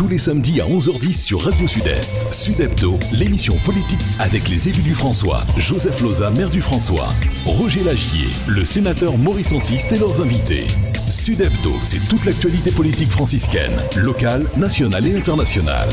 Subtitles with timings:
[0.00, 2.32] tous les samedis à 11h10 sur Radio Sud-Est.
[2.32, 7.06] Sud Hebdo, l'émission politique avec les élus du François, Joseph Loza, maire du François,
[7.44, 10.66] Roger Lagier, le sénateur Maurice Antiste et leurs invités.
[11.10, 15.90] Sud Hebdo, c'est toute l'actualité politique franciscaine, locale, nationale et internationale.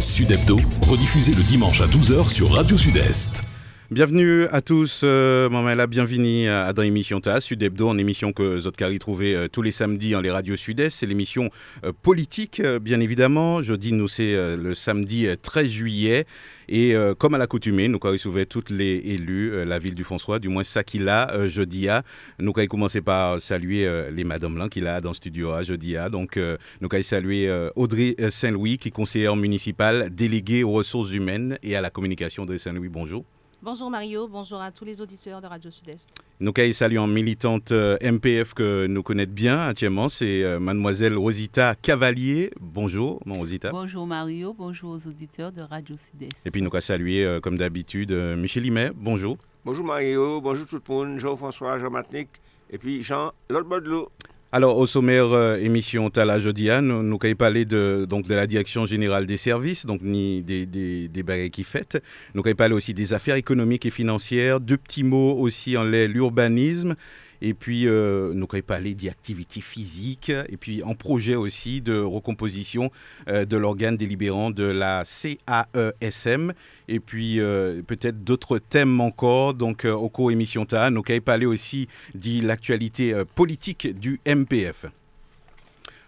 [0.00, 0.56] Sud Hebdo,
[0.88, 3.53] rediffusé le dimanche à 12h sur Radio Sud-Est.
[3.94, 8.58] Bienvenue à tous, euh, la bienvenue à, dans l'émission TAS Sud Hebdo, une émission que
[8.58, 10.90] Zotkari trouvait euh, tous les samedis dans les radios Sud-Est.
[10.90, 11.48] C'est l'émission
[11.84, 13.62] euh, politique, euh, bien évidemment.
[13.62, 16.26] Jeudi, nous, c'est le samedi 13 juillet.
[16.68, 20.48] Et comme à l'accoutumée, nous avons recevoir toutes les élus, la ville du François, du
[20.48, 21.88] moins ça qu'il a jeudi.
[21.88, 22.02] A.
[22.40, 25.96] Nous avons commencé par saluer les madames là qu'il a dans le studio A jeudi.
[25.96, 26.08] A.
[26.08, 31.76] Donc, nous avons euh, Audrey Saint-Louis, qui est conseillère municipale déléguée aux ressources humaines et
[31.76, 32.42] à la communication.
[32.42, 33.24] Audrey Saint-Louis, bonjour.
[33.64, 36.10] Bonjour Mario, bonjour à tous les auditeurs de Radio Sud-Est.
[36.38, 42.50] Nous une militante euh, MPF que nous connaissons bien actuellement, c'est euh, mademoiselle Rosita Cavalier.
[42.60, 43.70] Bonjour, mon Rosita.
[43.70, 46.46] Bonjour Mario, bonjour aux auditeurs de Radio Sud-Est.
[46.46, 48.90] Et puis nous avons saluer, euh, comme d'habitude, Michel Limet.
[48.94, 49.38] Bonjour.
[49.64, 52.28] Bonjour Mario, bonjour tout le monde, Jean-François, Jean-Matnick,
[52.68, 54.10] et puis Jean, l'autre bord de l'eau.
[54.56, 58.46] Alors, au sommaire euh, émission Tala Jodia, nous, nous allons parler de, donc, de la
[58.46, 62.00] Direction Générale des Services, donc ni des, des, des barrières qui fêtent.
[62.36, 66.94] Nous allons parler aussi des affaires économiques et financières, deux petits mots aussi en l'urbanisme.
[67.42, 72.90] Et puis, euh, nous allons parler d'activité physique et puis en projet aussi de recomposition
[73.28, 76.52] euh, de l'organe délibérant de la CAESM.
[76.88, 79.54] Et puis, euh, peut-être d'autres thèmes encore.
[79.54, 84.20] Donc, euh, au cours émission TA, nous allons parler aussi de l'actualité euh, politique du
[84.26, 84.86] MPF.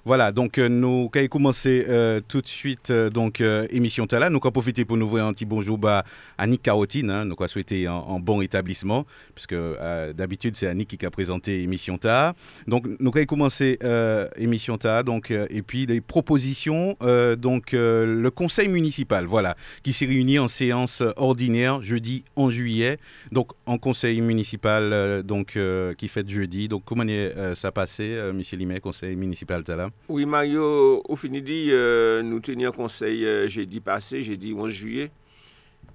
[0.07, 4.31] Voilà, donc euh, nous allons commencer euh, tout de suite euh, donc euh, émission Tala.
[4.31, 6.05] Nous allons profiter pour nous voir un petit bonjour bah,
[6.39, 7.11] à Annick Carotine.
[7.11, 9.05] Hein, nous allons souhaiter un, bon établissement,
[9.35, 12.35] puisque euh, d'habitude c'est Annick qui a présenté émission Ta.
[12.69, 16.97] Donc nous allons commencer euh, émission Ta, donc et puis les propositions.
[17.37, 22.99] donc le conseil municipal, voilà, qui s'est réuni en séance ordinaire jeudi en juillet.
[23.33, 25.59] Donc en conseil municipal, donc
[25.99, 26.69] qui fait jeudi.
[26.69, 29.91] Donc comment est, ça passé, Michel Limet, conseil municipal Tala?
[30.09, 35.11] Oui, Mario, au fini dit, euh, nous tenions conseil euh, jeudi passé, jeudi 11 juillet.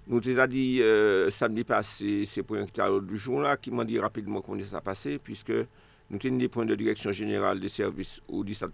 [0.07, 3.85] Nous t'avons dit euh, samedi passé, c'est pour un cadre du jour là, qui m'a
[3.85, 5.53] dit rapidement comment ça passé, puisque
[6.09, 8.65] nous tenions des points de direction générale des services au 10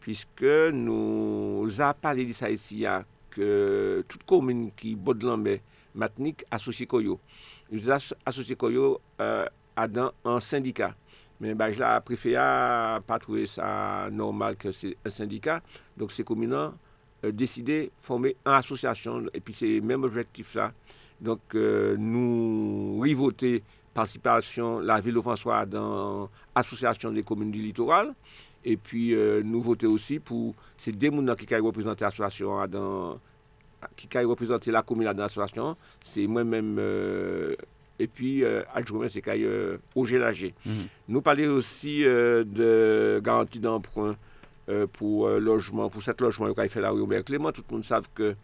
[0.00, 5.62] puisque nous avons parlé de ça ici, à que toute commune qui borde l'ambé,
[5.94, 7.20] Matnik, associé Koyo.
[7.70, 7.82] Nous
[8.26, 9.46] associé Koyo euh,
[9.76, 10.94] à dans un syndicat.
[11.40, 15.62] Mais bah, la préfet a pas trouvé ça normal que c'est un syndicat.
[15.96, 16.72] Donc c'est communal
[17.24, 20.72] euh, décidé de former une association et puis c'est le même objectif là.
[21.20, 23.62] Donc euh, nous rivoter
[23.92, 28.14] participation la ville de François dans l'association des communes du littoral.
[28.64, 33.18] Et puis euh, nous voter aussi pour ces deux qui ont représenté l'association dans
[33.96, 35.76] qui ont représenté la commune dans l'association.
[36.02, 37.56] C'est moi-même euh,
[38.00, 39.46] epi euh, adjoumen se kay
[39.98, 40.52] oje laje.
[41.06, 44.18] Nou pale osi de garanti d'emprunt
[44.96, 47.86] pou lojman, pou set lojman yo kay fe la ou yo ber kleman, tout moun
[47.86, 48.34] sav ke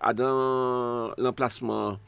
[0.00, 1.98] adan euh, l'emplasman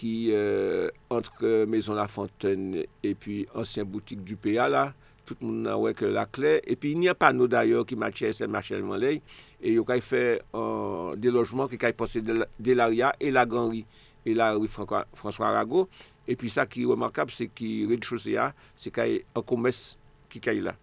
[0.00, 4.84] ki euh, entre euh, Maison La Fontaine epi ansyen boutik du PA la,
[5.28, 9.00] tout moun nan wèk la kler, epi n'y a pano d'ayor ki matye SMHL man
[9.02, 9.20] ley,
[9.60, 13.46] e yo kay fè euh, de lojman ki kay pase de, de l'aria e la
[13.48, 13.84] ganri.
[14.26, 15.88] Et rue Franco- François Arago.
[16.28, 19.42] Et puis ça qui est remarquable, c'est que rez-de-chaussée, là, c'est qu'il y a un
[19.42, 19.98] commerce
[20.28, 20.76] qui est là.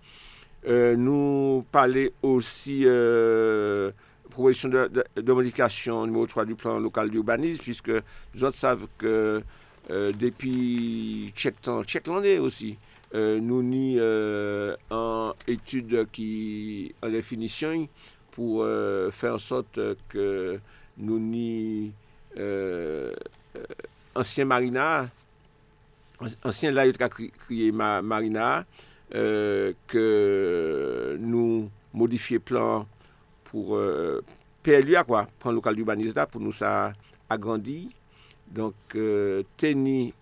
[0.68, 3.92] Euh, nous parler aussi euh,
[4.30, 7.92] proposition de, de, de modification numéro 3 du plan local d'urbanisme, puisque
[8.36, 9.42] nous autres savons que
[9.90, 12.78] euh, depuis check temps, check l'année aussi,
[13.16, 13.98] euh, nous ni
[14.90, 17.88] en étude qui en définition
[18.32, 18.66] pour
[19.12, 20.60] faire en sorte que
[20.98, 21.94] nous ni
[22.38, 23.14] euh,
[24.18, 25.08] ansyen marina,
[26.46, 28.66] ansyen la yot ka kriye marina,
[29.16, 30.06] euh, ke
[31.22, 31.68] nou
[31.98, 32.86] modifiye plan
[33.48, 34.22] pou euh,
[34.66, 36.94] PLU akwa, plan lokal d'urbanisme la, pou nou sa
[37.32, 37.88] agrandi.
[38.48, 38.96] Donk
[39.60, 40.14] teni,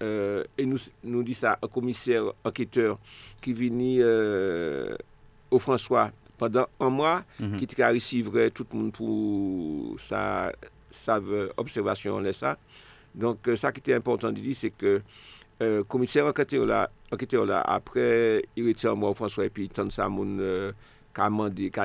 [0.00, 2.96] e nou, nou di sa komiser anketeur
[3.44, 6.08] ki vini ou François
[6.40, 7.12] pandan an mwa,
[7.58, 10.48] ki te ka resivre tout moun pou sa
[10.94, 11.20] sa
[11.56, 12.56] observation là ça.
[13.14, 15.00] Donc euh, ça qui était important de dire c'est que
[15.62, 20.08] euh, commissaire enquêteur là, enquêteur là après il retire moi François et puis tant ça
[20.08, 20.72] mon euh,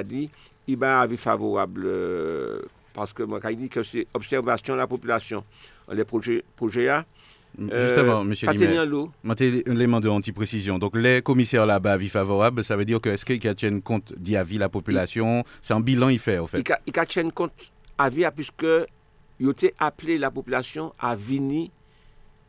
[0.03, 0.29] dit
[0.67, 2.61] il va avis favorable euh,
[2.93, 5.43] parce que moi dit que c'est observation de la population
[5.91, 7.05] les projets projets là
[7.57, 9.11] Justement, Limet, l'eau.
[9.41, 10.77] l'élément de anti-précision.
[10.77, 14.35] Donc, les commissaires là-bas, avis favorable, ça veut dire que est-ce qu'ils tiennent compte d'y
[14.57, 15.43] la population?
[15.59, 16.63] C'est un bilan, il fait, en fait.
[16.85, 18.65] Il ka tienne compte avis puisque
[19.39, 21.69] yo te aple la populasyon a vini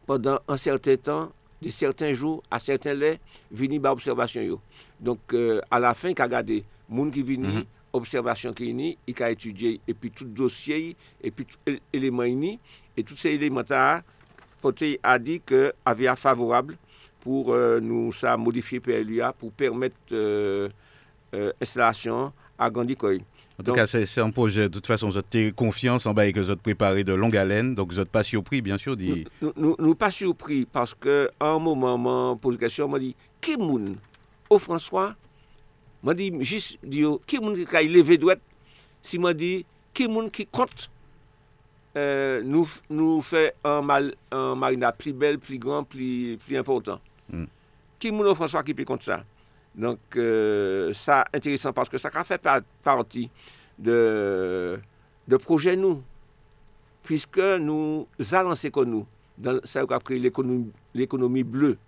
[0.08, 3.14] pandan an certain tan, de certain jou, a certain le,
[3.52, 4.60] vini ba observasyon yo.
[5.00, 7.66] Donk euh, a la fin ka gade, moun ki vini, mm -hmm.
[7.92, 12.58] observasyon ki vini, i ka etudye, epi tout dosye, epi tout eleman vini,
[12.96, 14.02] et tout se eleman ta,
[14.60, 16.76] pote a di ke avya favorable
[17.20, 20.69] pou euh, nou sa modifiye PLUA, pou permette euh,
[21.34, 23.20] euh installasyon a Gandikoy.
[23.60, 26.26] En tout Donc- cas, c'est un projet, de toute façon, vous avez confiance en bas
[26.26, 28.96] et que vous avez préparé de longue haleine, donc vous n'êtes pas surpris, bien sûr.
[28.96, 33.14] Nous nous, nous pas surpris parce que à un moment, m'a posé question, m'a dit,
[33.38, 33.96] qui moun?
[34.48, 35.14] Au François
[36.02, 38.40] M'a dit, juste, dit, yo, qui moun qui a levé droite
[39.02, 40.90] Si m'a dit, qui moun qui compte?
[41.98, 46.98] Euh, nous, nous fait un, mal, un marina plus belle, plus grand, plus, plus important.
[47.30, 47.44] Mm.
[47.98, 49.22] Qui moun au François qui peut compte ça?
[49.80, 53.30] Donc, euh, ça intéressant parce que ça a fait par- partie
[53.78, 54.78] de,
[55.26, 56.02] de projet nous.
[57.02, 59.06] Puisque nous avancons comme nous
[59.38, 60.18] dans ça qu'on a créé
[60.94, 61.78] l'économie bleue.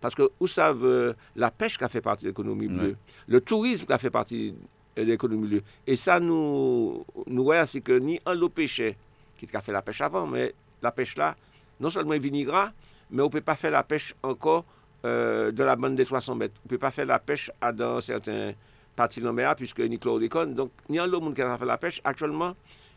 [0.00, 2.96] Parce que vous savez, la pêche qui a fait partie de l'économie bleue, Ouais.
[3.28, 4.54] le tourisme qui a fait partie
[4.96, 5.62] de l'économie bleue.
[5.86, 8.96] Et ça, nous, nous voyons, c'est que ni un lot pêchait,
[9.36, 11.36] qui a fait la pêche avant, mais la pêche là,
[11.78, 12.72] non seulement il vinigra,
[13.10, 14.64] mais on ne peut pas faire la pêche encore
[15.04, 16.54] euh, dans la bande des 60 mètres.
[16.64, 18.52] On ne peut pas faire la pêche à, dans certains
[18.94, 20.54] parties de la mer, puisque ni chlordécone.
[20.54, 22.54] Donc, ni un lot monde qui a fait la pêche, actuellement,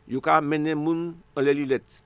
[0.08, 2.04] il y a mené moun en les lilettes.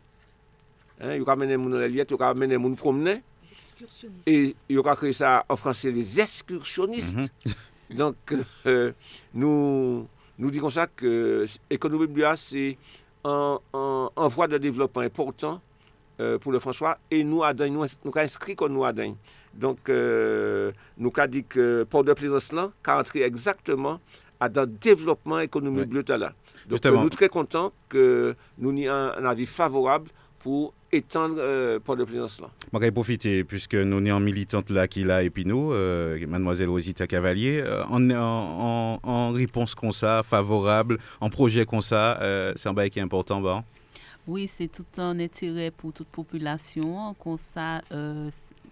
[1.01, 3.21] Hein, il y a mené moun en les lilettes, il y a mené moun promener.
[3.41, 4.27] Les excursionnistes.
[4.27, 7.19] Et il y a créé ça en français, les excursionnistes.
[7.89, 8.15] Donc,
[8.67, 8.93] euh,
[9.33, 10.07] nous,
[10.37, 12.77] nous disons ça que l'économie bleue, c'est
[13.23, 15.59] un, un, un voie de développement important
[16.19, 16.97] euh, pour le François.
[17.09, 19.15] Et nous, Adam, nous, nous avons inscrit comme nous, Adam.
[19.53, 23.99] Donc, euh, nous avons dit que Port de Plaisance, là, qu'a entré exactement
[24.39, 25.85] à dans le développement économique Ouais.
[25.85, 26.17] bleu là.
[26.17, 26.33] Donc,
[26.71, 26.91] Justement.
[26.93, 30.09] euh, nous sommes très contents que nous ayons un, un avis favorable
[30.39, 32.49] pour étendre euh, Port de Plaisance là.
[32.73, 36.17] Je vais profiter, puisque nous sommes en militante là, qui là, et puis nous, euh,
[36.27, 41.81] mademoiselle Rosita Cavalier, euh, en, en, en, en réponse comme ça, favorable, en projet comme
[41.81, 43.63] ça, euh, c'est un bail qui est important, bon.
[44.27, 47.15] Oui, c'est tout un intérêt pour toute population.
[47.15, 48.29] Comme ça, euh,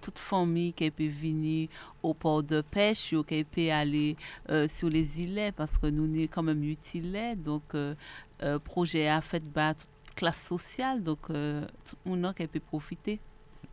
[0.07, 1.67] toute famille qui peut venir
[2.01, 4.15] au port de pêche ou qui peut aller
[4.49, 7.35] euh, sur les îlets parce que nous sommes quand même utiles.
[7.35, 7.93] Donc, euh,
[8.41, 11.03] euh, projet a fait bas toute classe sociale.
[11.03, 13.19] Donc, euh, tout le monde qui peut profiter.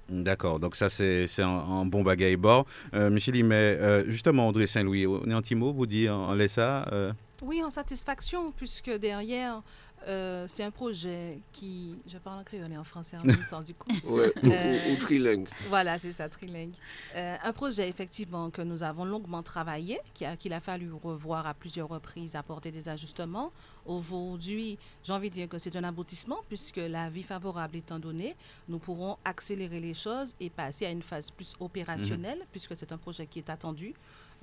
[0.09, 2.67] D'accord, donc ça c'est c'est un, un bon bagaille bord.
[2.93, 6.29] Euh, Michel, mais euh, justement, André Saint-Louis, on est en petit mot, vous dit en,
[6.31, 9.63] en laisse ça euh, Oui, en satisfaction, puisque derrière,
[10.07, 11.97] euh, c'est un projet qui.
[12.07, 13.89] Je parle en créole et en français en même temps, du coup.
[14.05, 15.49] Ouais, ou, Euh, ou- ou trilingue.
[15.69, 16.73] Voilà, c'est ça, trilingue.
[17.17, 21.47] Euh, un projet, effectivement, que nous avons longuement travaillé, qui a- qu'il a fallu revoir
[21.47, 23.51] à plusieurs reprises, apporter des ajustements.
[23.87, 28.35] Aujourd'hui, j'ai envie de dire que c'est un aboutissement, puisque la vie favorable étant donnée,
[28.69, 32.99] nous pourrons accélérer les choses et passer à une phase plus opérationnelle, puisque c'est un
[32.99, 33.95] projet qui est attendu.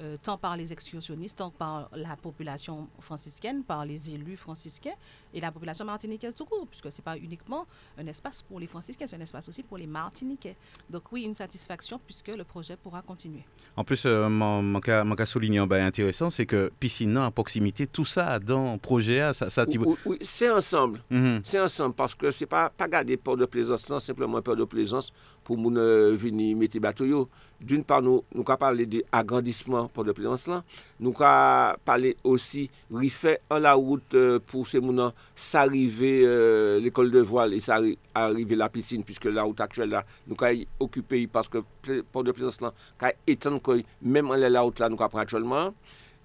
[0.02, 4.96] Euh, tant par les excursionnistes, tant par la population franciscaine, par les élus franciscains
[5.34, 7.66] et la population martiniquaise tout court, puisque ce n'est pas uniquement
[7.98, 10.56] un espace pour les franciscains, c'est un espace aussi pour les martiniquais.
[10.90, 13.44] Donc oui, une satisfaction puisque le projet pourra continuer.
[13.76, 17.18] En plus, euh, mon, mon cas, mon cas souligné en bas intéressant, c'est que piscine
[17.18, 21.02] à proximité, tout ça dans le projet, A, ça, ça Oui, oui, c'est ensemble.
[21.10, 21.42] Mhm.
[21.44, 24.64] C'est ensemble parce que c'est pas pas garder port de plaisance là, simplement port de
[24.66, 25.14] plaisance
[25.52, 27.26] pou moun euh, vini meti bato yo.
[27.62, 30.64] Doun pa nou, nou ka pale de agrandisman pou de plenans lan,
[30.98, 36.80] nou ka pale osi rife an la wout euh, pou se mounan sa rive euh,
[36.82, 40.54] l'ekol de voile e sa rive la piscine, puisque la wout aktuel la nou ka
[40.56, 44.82] y okupe y, paske pou de plenans lan ka etan koy, menm an la wout
[44.82, 45.76] la nou ka pran aktuelman.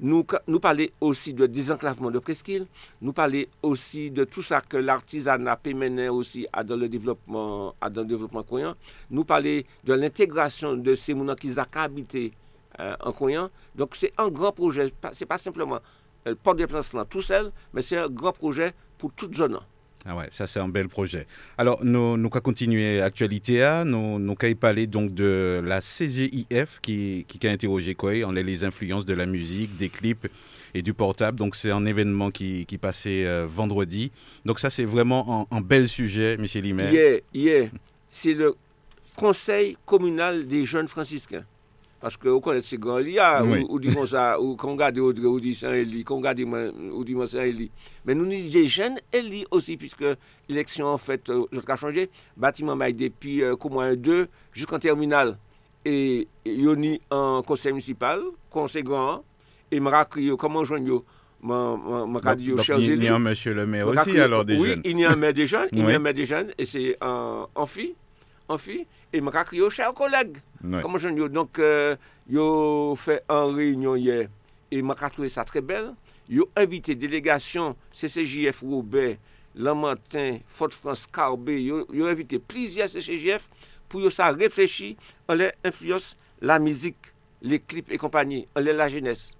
[0.01, 0.25] Nous,
[0.61, 2.67] parler aussi de désenclavement de presqu'île,
[3.01, 8.03] nous parler aussi de tout ça que l'artisanat peut mener aussi dans le développement, dans
[8.03, 8.75] le développement croyant.
[9.11, 12.33] Nous parler de l'intégration de ces gens qui habité
[12.79, 13.49] euh, en croyant.
[13.75, 15.77] Donc c'est un grand projet, Pas- c'est pas simplement
[16.27, 19.35] euh, le port de place là tout seul, mais c'est un grand projet pour toute
[19.35, 19.59] zone.
[20.09, 21.27] Ah ouais, ça c'est un bel projet.
[21.59, 23.63] Alors, nous nous allons continuer l'actualité.
[23.63, 28.31] A, Nous nous allons parler donc de la CGIF qui, qui a interrogé quoi en
[28.33, 30.29] les- influences de la musique, des clips
[30.75, 31.39] et du portable.
[31.39, 34.13] Donc, c'est un événement qui, qui passait euh, vendredi.
[34.45, 36.91] Donc, ça c'est vraiment un, bel sujet, Michel Limet.
[36.93, 37.71] Hier, hier,
[38.11, 38.55] c'est le
[39.17, 41.45] conseil communal des jeunes franciscains.
[42.01, 43.63] Paske ou konet se gran li ya, Oui.
[43.65, 46.45] ou, ou di kon sa, ou kon gade Audrey, ou di Saint Eli, kon gade
[46.47, 47.71] man, ou di man Saint Eli.
[48.05, 49.79] Men nou ni de jen Eli osi,
[50.93, 55.39] en fait, euh, jot ka chanje, bâtiment may depi euh, Koumoyen 2, jusqu'en terminal.
[56.77, 59.25] Ni an conseil municipal, conseil grand,
[59.71, 61.05] et m'a kri yo, koman jwen yo,
[61.43, 63.07] m'a- m'a m'a ka Donc, di yo, chers il y élus.
[63.09, 63.65] a un monsieur le
[64.61, 64.83] oui, jeunes.
[64.85, 65.93] il y a un maire des jeunes, il y Oui.
[65.93, 67.95] a un maire des jeunes, et c'est en, en fille,
[68.49, 69.31] en fille, et m'a
[70.65, 70.81] Ouais.
[70.83, 71.97] Comment je dis Donc, euh,
[72.29, 74.29] yo fait une réunion hier,
[74.71, 75.95] et m'a trouvé ça très belle.
[76.29, 79.19] Yo invité délégation CCJF Roubaix,
[79.55, 83.49] Lamantin, Fort-France, Carbet, yo, yo invité plusieurs CCJF
[83.89, 84.97] pour ça réfléchir,
[85.29, 89.37] on les influence la musique, les clips et compagnie, on les la jeunesse.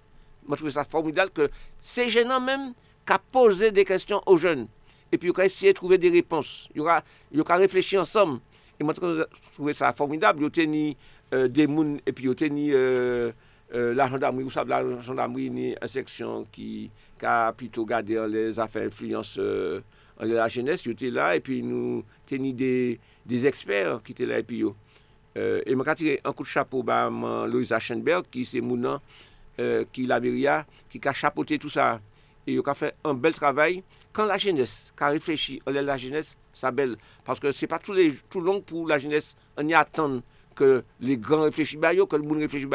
[0.49, 2.73] Je trouve ça formidable que ces jeunes même
[3.05, 4.67] qu'à poser des questions aux jeunes.
[5.11, 6.69] Et puis, ils ont essayé de trouver des réponses.
[6.75, 8.39] Ils ont réfléchir ensemble.
[8.77, 10.45] E mwen trouve sa formidable.
[10.45, 10.95] Yo teni
[11.33, 13.31] euh, de moun, epi yo teni euh,
[13.73, 16.89] euh, la jandamri, ou sab la jandamri ni an seksyon ki
[17.21, 19.81] ka pito gade an les afe influence euh,
[20.21, 22.73] an la jenès, yo teni la, epi nou teni de,
[23.25, 24.75] des eksper ki teni la epi yo.
[25.37, 29.01] E mwen ka tire an kou de chapo ba man Louisa Schenberg ki se mounan
[29.61, 31.97] euh, ki la beria, ki ka chapote tout sa.
[32.47, 33.81] E yo ka fe an bel travay.
[34.17, 36.33] Kan la jenès, ka reflechi an la jenès,
[36.71, 36.97] belle.
[37.25, 40.21] Parce que c'est pas tout, les, tout long pour la jeunesse, on y attend
[40.55, 42.67] que les grands réfléchissent, que le monde réfléchit,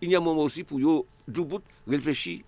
[0.00, 2.40] il y a un moment aussi pour yo, du bout, réfléchir.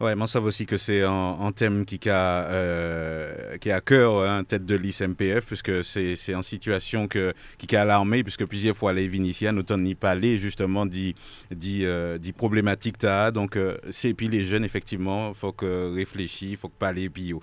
[0.00, 4.22] Ouais, mais on savait aussi que c'est un, thème qui a, euh, qui à cœur
[4.22, 8.76] hein, tête de liste MPF, puisque c'est une situation que, qui a alarmé, puisque plusieurs
[8.76, 11.16] fois les Viniciens n'ont n'y parler justement dit,
[11.50, 12.98] dit, euh, dit problématique.
[13.34, 17.42] Donc euh, c'est puis les jeunes effectivement, faut que réfléchir, faut que parler bio.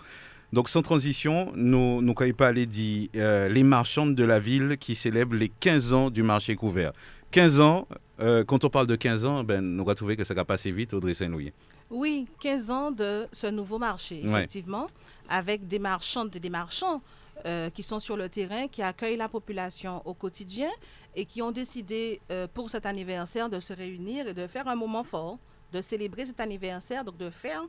[0.54, 4.96] Donc sans transition, nous nous pas parler dit euh, les marchandes de la ville qui
[4.96, 6.94] célèbrent les 15 ans du marché couvert.
[7.32, 7.88] 15 ans,
[8.20, 10.72] euh, quand on parle de 15 ans, ben, nous va trouver que ça va passer
[10.72, 11.52] vite, Audrey Saint-Louis.
[11.92, 14.40] Oui, 15 ans de ce nouveau marché, Ouais.
[14.40, 14.88] effectivement,
[15.30, 17.02] avec des marchandes et des marchands
[17.46, 20.70] euh, qui sont sur le terrain, qui accueillent la population au quotidien
[21.16, 24.76] et qui ont décidé euh, pour cet anniversaire de se réunir et de faire un
[24.76, 25.38] moment fort,
[25.74, 27.64] de célébrer cet anniversaire, donc de faire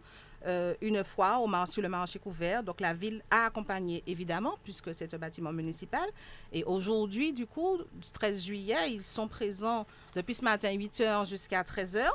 [0.47, 2.63] euh, une foire au mar- sur le marché couvert.
[2.63, 6.09] Donc la ville a accompagné évidemment, puisque c'est un bâtiment municipal.
[6.53, 11.63] Et aujourd'hui, du coup, du 13 juillet, ils sont présents depuis ce matin 8h jusqu'à
[11.63, 12.07] 13h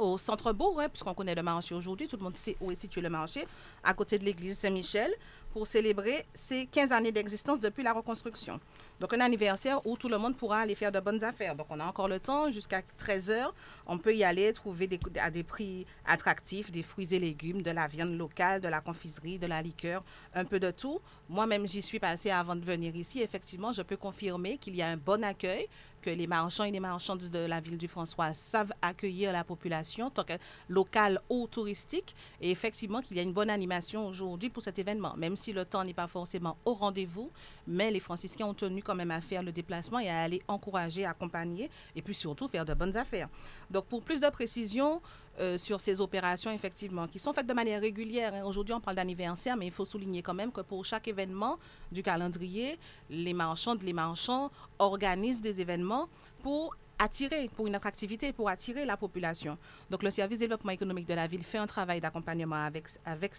[0.00, 3.00] au centre-bourg, hein, puisqu'on connaît le marché aujourd'hui, tout le monde sait où est situé
[3.00, 3.46] le marché,
[3.84, 5.14] à côté de l'église Saint-Michel,
[5.52, 8.58] pour célébrer ses 15 années d'existence depuis la reconstruction.
[9.04, 11.54] Donc un anniversaire où tout le monde pourra aller faire de bonnes affaires.
[11.54, 13.50] Donc on a encore le temps, jusqu'à 13h,
[13.86, 14.88] on peut y aller trouver
[15.20, 19.38] à des prix attractifs, des fruits et légumes, de la viande locale, de la confiserie,
[19.38, 21.02] de la liqueur, un peu de tout.
[21.28, 23.20] Moi-même, j'y suis passée avant de venir ici.
[23.20, 25.68] Effectivement, je peux confirmer qu'il y a un bon accueil,
[26.04, 30.10] que les marchands et les marchandes de la ville du François savent accueillir la population,
[30.10, 30.26] tant
[30.68, 35.14] locale ou touristique, et effectivement qu'il y a une bonne animation aujourd'hui pour cet événement,
[35.16, 37.30] même si le temps n'est pas forcément au rendez-vous,
[37.66, 41.06] mais les franciscains ont tenu quand même à faire le déplacement et à aller encourager,
[41.06, 43.30] accompagner, et puis surtout faire de bonnes affaires.
[43.70, 45.00] Donc pour plus de précision,
[45.40, 48.34] euh, sur ces opérations, effectivement, qui sont faites de manière régulière.
[48.34, 48.44] hein.
[48.44, 51.58] Aujourd'hui, on parle d'anniversaire, mais il faut souligner quand même que pour chaque événement
[51.90, 52.78] du calendrier,
[53.10, 56.08] les marchands, les marchands organisent des événements
[56.42, 59.58] pour attirer, pour une attractivité, pour attirer la population.
[59.90, 63.32] Donc, le service développement économique de la ville fait un travail d'accompagnement avec, avec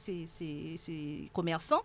[1.33, 1.83] commerçants.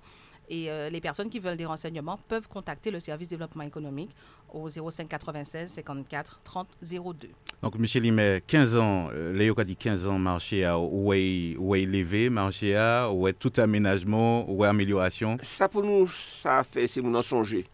[0.50, 4.10] Et euh, les personnes qui veulent des renseignements peuvent contacter le service développement économique
[4.52, 7.28] au 05 96 54 30 02.
[7.62, 8.02] Donc, M.
[8.02, 13.08] Limet, 15 ans, euh, Léo a dit 15 ans, marché à est élevé, marché à
[13.12, 15.36] où est tout aménagement, où est amélioration.
[15.44, 17.66] Ça pour nous, ça fait, c'est mon songer.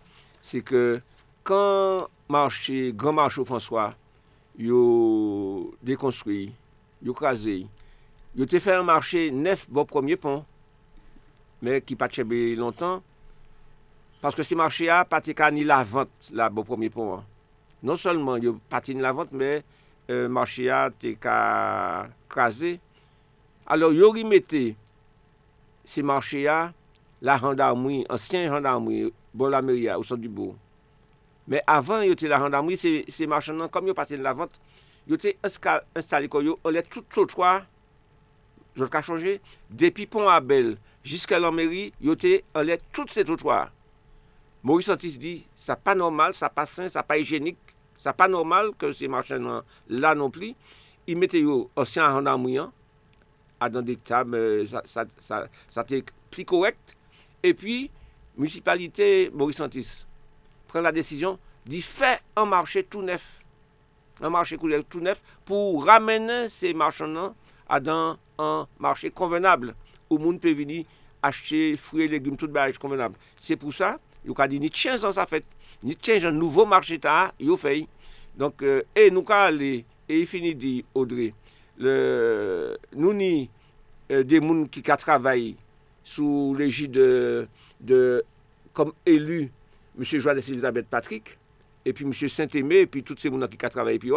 [0.42, 1.00] C'est que
[1.42, 3.94] quand marché, grand marché au François,
[4.58, 6.52] yo déconstruit,
[7.02, 7.66] yo crasé,
[8.36, 10.44] yo te fait un marché neuf, bon premier pont,
[11.66, 13.02] men ki pa chebe lontan,
[14.22, 17.26] paske si marchè a, pati ka ni la vant la bo premier pon an.
[17.82, 19.64] Non solman yo pati ni la vant, men
[20.10, 22.76] euh, marchè a te ka krasè.
[23.66, 24.76] Alors yo rimete
[25.86, 26.60] si marchè a,
[27.26, 30.54] la jandarmoui, ansyen jandarmoui, bon la meria, ou son du bou.
[31.46, 34.36] Men avan yo te la jandarmoui, se, se marchè nan, kom yo pati ni la
[34.38, 34.54] vant,
[35.06, 37.60] yo te installe ko yo, olè tout sou troa,
[38.76, 39.38] jol ka chanje,
[39.70, 40.74] depi pon a bel,
[41.06, 43.70] jusqu'à la mairie, ils étaient allaient tous ces trottoirs.
[44.62, 47.58] Maurice Santis dit, ça pas normal, ça pas sain, ça pas hygiénique,
[47.96, 50.54] ça pas normal que ces marchands là non plus.
[51.06, 52.72] Ils mettaient yo hein,
[53.60, 56.96] à dans des tables, euh, ça, ça, ça, ça était plus correct.
[57.42, 57.90] Et puis,
[58.36, 60.04] municipalité Maurice Santis
[60.66, 63.40] prend la décision d'y faire un marché tout neuf.
[64.20, 64.58] un marché
[64.88, 67.34] tout neuf, pour ramener ces marchands
[67.80, 70.84] dans un marché convenable, où le ou moun pe vini
[71.26, 73.16] achete fwe, legume, tout baraj konvenab.
[73.42, 73.96] Se pou sa,
[74.26, 75.46] yo ka di ni tchen san sa fet,
[75.82, 77.86] ni tchen jan nouvo marchè ta, yo fey.
[78.36, 81.32] Donk, euh, e nou ka ale, e yi fini di, Audrey,
[81.80, 83.48] le, nou ni
[84.10, 85.54] euh, de moun ki ka travay
[86.06, 87.46] sou leji de,
[87.80, 88.00] de,
[88.76, 89.46] kom elu,
[89.96, 90.04] M.
[90.04, 91.38] Joannes Elisabeth Patrick,
[91.86, 92.12] et puis M.
[92.12, 94.12] Saint-Aimé, et puis tout ces gens qui ont travaillé, puis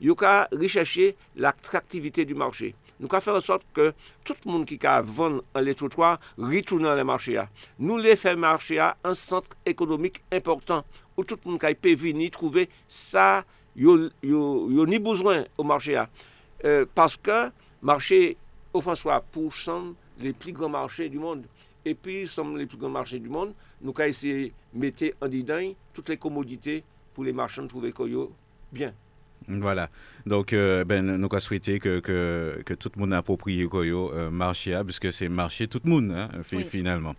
[0.00, 2.74] yo ka rechercher l'attractivité du marché.
[3.00, 3.90] Nou ka fè an sot ke
[4.28, 7.46] tout moun ki ka von an le trotwa, ritounan le marchè a.
[7.80, 10.84] Nou le fè marchè a an sent ekonomik important,
[11.16, 13.42] ou tout moun ka pe vini trouve sa
[13.72, 16.06] yo, yo, yo ni bouzwen ou marchè a.
[16.60, 17.46] Euh, paske
[17.80, 18.36] marchè
[18.74, 21.46] ou François pou son le pli gran marchè du moun.
[21.80, 25.72] E pi son le pli gran marchè du moun, nou ka ese mette an didan
[25.96, 26.82] tout le komodite
[27.16, 28.28] pou le marchè an trouve koyo
[28.68, 28.92] bien.
[29.48, 29.88] Voilà.
[30.26, 34.30] Donc, euh, ben, nous avons souhaité que, que, que, tout le monde approprie le euh,
[34.30, 37.14] marché, puisque c'est marché tout le monde, hein, finalement.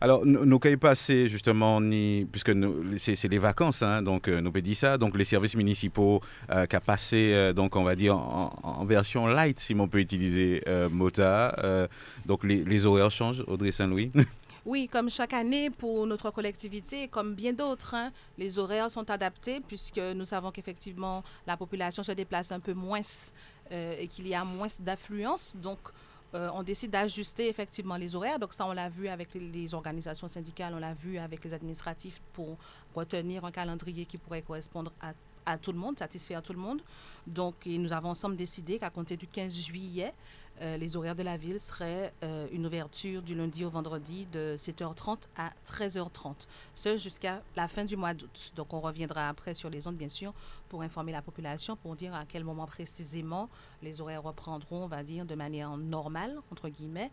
[0.00, 2.52] Alors, nous avons passé justement, ni, puisque
[2.98, 6.20] c'est les vacances, hein, donc euh, nous avons dit ça, donc les services municipaux
[6.50, 10.00] euh, qui ont passé, euh, donc on va dire en, version light, si on peut
[10.00, 11.88] utiliser MOTA.
[12.26, 14.12] donc les, les, horaires changent, Audrey Saint-Louis
[14.66, 19.60] Oui, comme chaque année pour notre collectivité, comme bien d'autres, hein, les horaires sont adaptés
[19.60, 23.00] puisque nous savons qu'effectivement la population se déplace un peu moins
[23.70, 25.54] et qu'il y a moins d'affluence.
[25.56, 25.78] Donc,
[26.34, 28.38] euh, on décide d'ajuster effectivement les horaires.
[28.38, 32.20] Donc ça, on l'a vu avec les organisations syndicales, on l'a vu avec les administratifs
[32.32, 32.58] pour
[32.94, 36.82] retenir un calendrier qui pourrait correspondre à, tout le monde, satisfaire tout le monde.
[37.26, 40.12] Donc nous avons ensemble décidé qu'à compter du 15 juillet,
[40.62, 44.54] euh, les horaires de la ville seraient euh, une ouverture du lundi au vendredi de
[44.56, 48.52] 7h30 à 13h30, ce jusqu'à la fin du mois d'août.
[48.56, 50.32] Donc on reviendra après sur les ondes, bien sûr,
[50.68, 53.50] pour informer la population, pour dire à quel moment précisément
[53.82, 57.10] les horaires reprendront, on va dire, de manière normale, entre guillemets,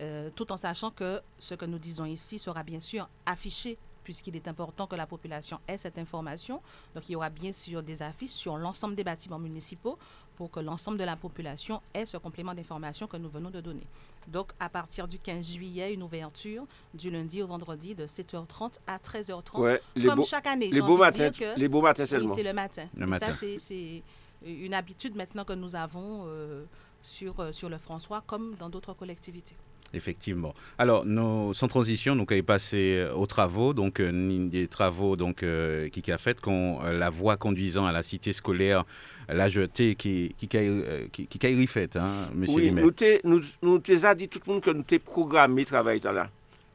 [0.00, 4.36] euh, tout en sachant que ce que nous disons ici sera bien sûr affiché puisqu'il
[4.36, 6.62] est important que la population ait cette information.
[6.94, 9.98] Donc, il y aura bien sûr des affiches sur l'ensemble des bâtiments municipaux
[10.36, 13.82] pour que l'ensemble de la population ait ce complément d'information que nous venons de donner.
[14.28, 18.98] Donc, à partir du 15 juillet, une ouverture du lundi au vendredi de 7h30 à
[18.98, 20.70] 13h30, comme chaque année.
[20.70, 22.32] Les beaux matins, les beaux matins seulement.
[22.36, 22.86] c'est le matin.
[23.18, 24.02] Ça, c'est
[24.44, 26.62] une habitude maintenant que nous avons euh,
[27.02, 29.56] sur, euh, sur le François, comme dans d'autres collectivités.
[29.94, 30.54] Effectivement.
[30.78, 35.42] Alors, nous, sans transition, nous avons passé euh, aux travaux, donc euh, des travaux donc,
[35.42, 38.84] euh, qui a fait qu'on la voie conduisant à la cité scolaire,
[39.28, 42.90] la jetée qui qui qui, qui, qui fait, hein, monsieur Oui, nous
[43.24, 46.28] nous, nous avons dit tout le monde que nous avons programmé travail là.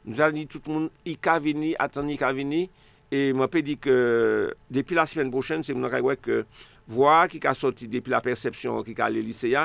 [0.05, 2.67] Nous avons dit tout le monde, il a venu, attendre, il a venu.
[3.11, 6.45] Et moi, je dit que depuis la semaine prochaine, c'est mon que
[6.87, 9.55] voir qui a sorti depuis la perception qui a le lycée,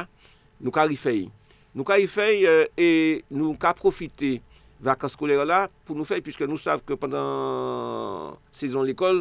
[0.60, 1.28] nous avons fait.
[1.76, 2.88] Nou ka y fey euh, e
[3.28, 4.38] nou ka profite
[4.80, 9.20] vakans kolera la pou nou fey pwiske nou sav ke pandan sezon l'ekol,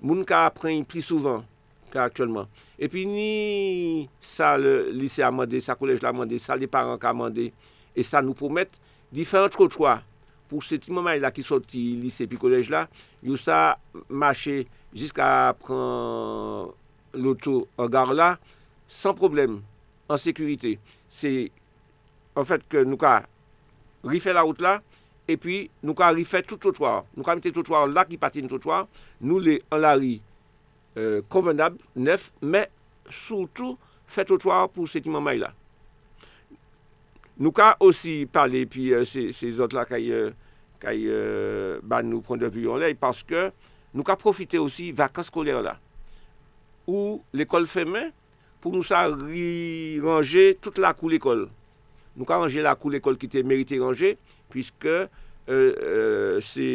[0.00, 1.42] moun ka apren pli souvan
[1.92, 2.48] ka aktuelman.
[2.80, 7.50] E pi ni sa lise amande, sa kolej la amande, sa li paran ka amande
[7.92, 8.72] e sa nou promet,
[9.12, 9.98] diferent kotwa
[10.48, 12.86] pou se ti maman e la ki soti lise pi kolej la,
[13.20, 13.76] yo sa
[14.08, 14.62] mache
[14.96, 16.72] jiska apren
[17.20, 18.32] loto an gar la,
[18.88, 19.60] san problem,
[20.08, 20.78] an sekurite.
[21.12, 21.50] Se
[22.36, 23.22] an fèt ke nou ka
[24.06, 24.78] rifè la route la,
[25.30, 27.04] epi nou ka rifè tout trottoir.
[27.16, 28.86] Nou ka mette trottoir la ki patine trottoir,
[29.20, 30.16] nou le an la ri
[30.98, 32.68] euh, konvenab, nef, men
[33.10, 33.76] soutou
[34.10, 35.52] fè trottoir pou seti mamay la.
[37.36, 40.12] Nou ka osi pale, epi euh, se, se zot la kay,
[40.82, 43.50] kay euh, ban nou pren de vuyon lè, paske
[43.96, 45.76] nou ka profite osi vakans kolè la.
[46.86, 48.06] Ou l'ekol fèmè,
[48.62, 51.48] pou nou sa ri ranger tout la kou l'ekol.
[52.16, 54.16] nou ka ranger la kou l'ekol ki te merite ranger,
[54.52, 55.06] pwiske euh,
[55.52, 56.66] euh, se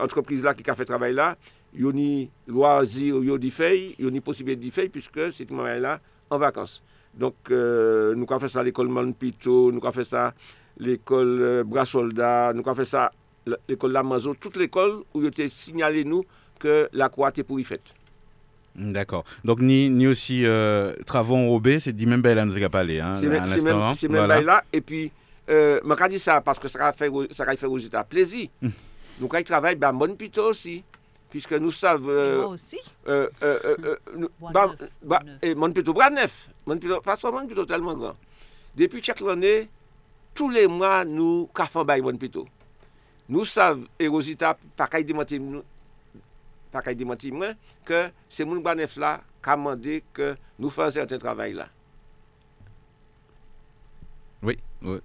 [0.00, 1.32] entreprise la ki ka fe travay la,
[1.72, 5.80] yo ni loazir yo di fey, yo ni posibye di fey, pwiske se te mwen
[5.84, 5.96] la
[6.32, 6.80] an vakans.
[7.12, 10.30] Donk euh, nou ka fe sa l'ekol Manpito, nou ka fe sa
[10.80, 13.10] l'ekol euh, Brasolda, nou ka fe sa
[13.44, 16.24] l'ekol Lamazo, tout l'ekol ou yo te sinyale nou
[16.62, 18.01] ke la kou a te pou y fete.
[18.74, 19.24] D'accord.
[19.44, 23.00] Donc, ni, ni aussi euh, travaux enrobés, c'est dit même là, nous avons parlé.
[23.00, 23.46] Hein, c'est même,
[23.94, 24.64] c'est même là.
[24.72, 25.12] Et puis,
[25.50, 28.48] euh, je dit ça parce que ça va faire, ça va faire aux États plaisir.
[29.20, 30.82] Nous, quand ils travaillent, ben, bon plutôt aussi.
[31.30, 32.08] Puisque nous savons.
[32.10, 32.78] Euh, moi aussi.
[33.08, 34.70] Euh, euh, euh, euh bah,
[35.02, 36.50] bah, et mon plutôt bras neuf.
[36.66, 38.16] Mon plutôt, pas seulement plutôt tellement grand.
[38.76, 39.68] Depuis chaque année,
[40.34, 42.46] tous les mois, nous, cafons bail mon plutôt.
[43.30, 45.00] Nous savons, et Rosita, pas qu'à
[46.72, 47.54] pa kay demanti mwen,
[47.88, 51.68] ke se moun banef la ka mande ke nou fan certain travay la.
[54.42, 54.98] Oui, oui.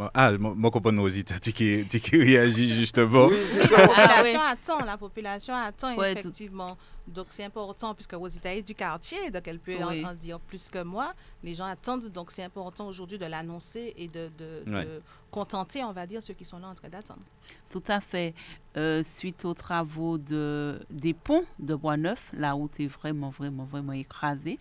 [0.00, 3.34] Bon, ah, mwen kompon nou zi, ti ki reagi juste bon.
[3.76, 6.78] Ah, la populasyon atan, la populasyon atan, efektivman.
[7.10, 10.82] Donc c'est important puisque Rosita est du quartier, donc elle peut en, dire plus que
[10.82, 11.14] moi.
[11.42, 16.06] Les gens attendent, donc c'est important aujourd'hui de l'annoncer et de, de, contenter, on va
[16.06, 17.22] dire, ceux qui sont là en train d'attendre.
[17.70, 18.34] Tout à fait.
[18.76, 23.92] Euh, suite aux travaux de, des ponts de Bois-Neuf, la route est vraiment, vraiment, vraiment
[23.92, 24.60] écrasée.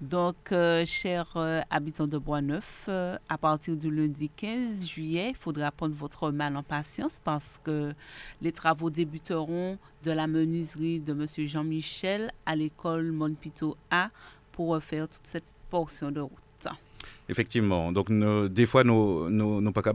[0.00, 5.70] Donc, euh, chers euh, habitants de Bois-Neuf, à partir du lundi 15 juillet, il faudra
[5.72, 7.94] prendre votre mal en patience parce que
[8.40, 11.26] les travaux débuteront de la menuiserie de M.
[11.72, 14.10] Jean-Michel à l'école Monpito A
[14.52, 16.32] pour refaire toute cette portion de route.
[17.28, 17.92] Effectivement.
[17.92, 18.08] Donc,
[18.52, 19.92] des fois, nous n'avons pas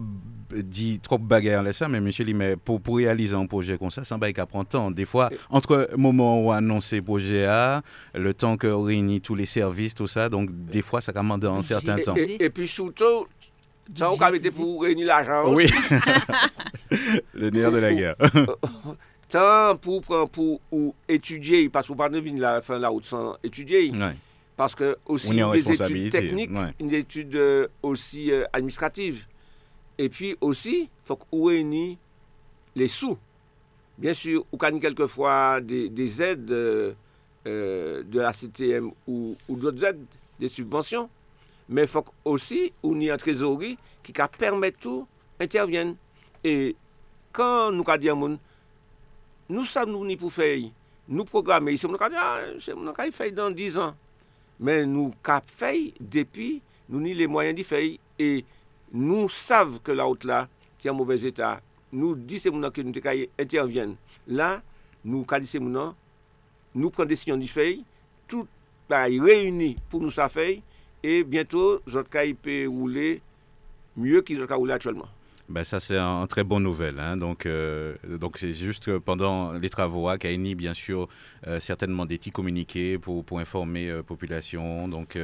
[0.52, 4.04] dit trop bagarre là ça, mais monsieur mais pour, pour réaliser un projet comme ça,
[4.04, 4.92] ça va prendre temps.
[4.92, 7.84] Des fois, entre le moment où on annonce le projet A,
[8.16, 11.62] le temps qu'on réunit tous les services, tout ça, donc des fois, ça commande un
[11.62, 12.16] certain temps.
[12.16, 13.28] Et, puis surtout,
[13.94, 15.54] ça, on été pour réunir l'argent.
[15.54, 15.70] Oui.
[17.34, 18.16] le nerf de la guerre.
[19.30, 23.36] Tant pour, pour, pour étudier, parce qu'on ne peut pas la fin la route sans
[23.44, 23.92] étudier.
[24.56, 29.26] Parce que aussi des études techniques, une étude euh, aussi euh, administrative.
[30.00, 31.98] Et puis aussi, il faut qu'on réunisse
[32.76, 33.18] les sous.
[33.98, 36.94] Bien sûr, on gagne quelquefois des, des aides euh,
[37.46, 40.06] de la CTM ou, ou d'autres aides,
[40.40, 41.10] des subventions.
[41.70, 45.08] Mais il faut aussi qu'on ait une trésorerie qui permet tout
[45.40, 45.96] intervienne.
[46.44, 46.76] Et
[47.32, 48.40] quand nous avons dit
[49.48, 50.66] Nou sab nou ni pou fey,
[51.08, 53.96] nou programe, se moun akade, ah, se moun akade fey dan 10 an.
[54.60, 56.58] Men nou kap fey, depi,
[56.90, 58.44] nou ni le mwayen di fey, e
[58.92, 60.42] nou sav ke la out la,
[60.76, 61.64] ti an mouvez etat.
[61.96, 63.96] Nou di se moun akade, nou te kaye intervyen.
[64.28, 64.58] La,
[65.08, 65.96] nou kadi se moun an,
[66.76, 67.80] nou pren desisyon di fey,
[68.28, 68.52] tout
[68.92, 70.60] ba yi reyuni pou nou sa fey,
[71.00, 73.22] e bientou, zot kaye pe roule,
[73.96, 75.17] mye ki zot kaye roule atchwelman.
[75.50, 77.00] Ben ça, c'est une un très bonne nouvelle.
[77.00, 77.16] Hein.
[77.16, 81.08] Donc, euh, donc c'est juste pendant les travaux à Kaini, bien sûr,
[81.48, 84.88] euh, certainement des petits communiqués pour, pour informer la euh, population.
[84.88, 85.18] Donc,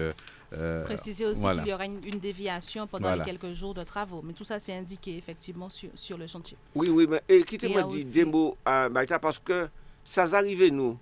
[0.86, 4.22] Préciser aussi qu'il y aura une, déviation pendant les quelques jours de travaux.
[4.24, 6.58] Mais tout ça, c'est indiqué effectivement sur, sur, le chantier.
[6.76, 9.68] Oui, oui, mais et quittez-moi dire des mots à Baïta parce que
[10.06, 10.98] ça arrive, nous,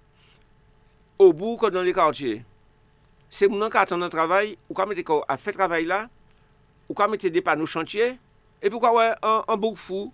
[1.19, 2.43] au bout, que dans les quartiers.
[3.29, 6.09] C'est mon qui attend un travail, ou quand on a fait travail là,
[6.89, 8.17] ou quand on des panneaux chantiers.
[8.61, 10.11] epi kwa wè, an bouk fou,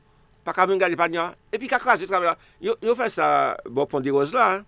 [0.47, 2.35] pa kamen gali pa nyan, epi kakra se trabe la.
[2.63, 3.27] Yo, yo fè sa,
[3.67, 4.63] bon pon de roz la,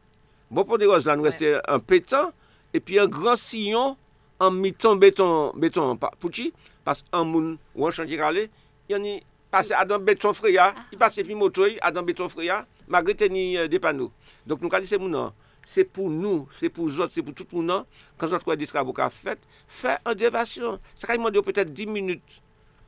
[0.52, 2.34] bon pon de roz la, nou reste an petan,
[2.76, 3.98] epi an gran siyon,
[4.40, 6.52] an mitan beton, beton pouchi,
[6.88, 8.48] pas an moun, ou an chan ki rale,
[8.92, 9.20] yon ni
[9.52, 13.80] pase adan beton freya, yon pase pi motoy, adan beton freya, magre teni euh, de
[13.82, 14.14] panou.
[14.48, 15.36] Donk nou kadi se moun nan,
[15.70, 17.84] Se pou nou, se pou zot, se pou tout moun nan,
[18.18, 20.80] kan zot kwa diska avoka fet, fe an devasyon.
[20.98, 22.40] Sa ka yon mande yo petet 10 minut.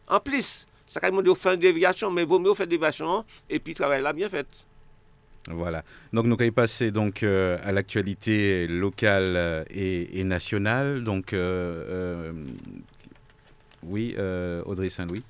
[0.10, 3.24] An plis, ça va demander faire une déviation, mais il vaut mieux faire une déviation
[3.50, 4.46] et puis travailler là bien fait.
[5.50, 5.86] Voilà.
[6.12, 11.06] Donc nous allons passer donc euh, à l'actualité locale euh, et, nationale.
[11.06, 12.34] Donc euh,
[13.84, 14.18] oui,
[14.66, 15.24] Audrey Saint-Louis.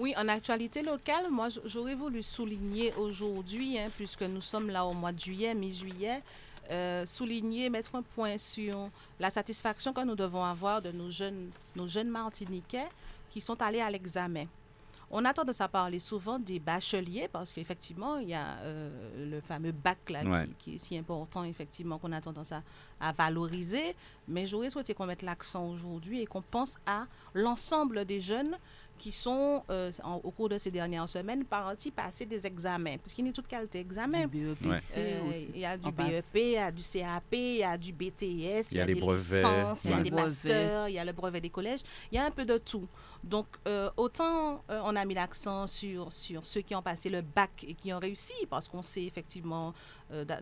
[0.00, 4.92] Oui, en actualité locale, moi j'aurais voulu souligner aujourd'hui, hein, puisque nous sommes là au
[4.92, 6.20] mois de juillet, mi-juillet,
[6.72, 8.90] euh, souligner, mettre un point sur
[9.20, 12.88] la satisfaction que nous devons avoir de nos jeunes, nos jeunes Martiniquais
[13.30, 14.46] qui sont allés à l'examen.
[15.10, 19.40] On attend de ça parler souvent des bacheliers parce qu'effectivement, il y a euh, le
[19.40, 22.62] fameux bac là, qui, est si important, effectivement, qu'on a tendance à,
[23.00, 23.94] à valoriser.
[24.26, 28.56] Mais j'aurais souhaité qu'on mette l'accent aujourd'hui et qu'on pense à l'ensemble des jeunes
[28.98, 29.90] qui sont, euh,
[30.22, 32.96] au cours de ces dernières semaines, partis passer des examens.
[32.98, 34.24] Parce qu'il y a toute qualité d'examen.
[34.26, 34.54] E
[34.96, 37.92] euh, il y a du BEP, il y a du CAP, il y a du
[37.92, 39.44] BTS, il y a, il y a des brevets,
[39.84, 41.80] il y a des masters, il y a le brevet des collèges.
[42.10, 42.86] Il y a un peu de tout.
[43.24, 47.64] Donc, euh, autant on a mis l'accent sur, sur ceux qui ont passé le bac
[47.66, 49.74] et qui ont réussi, parce qu'on sait effectivement,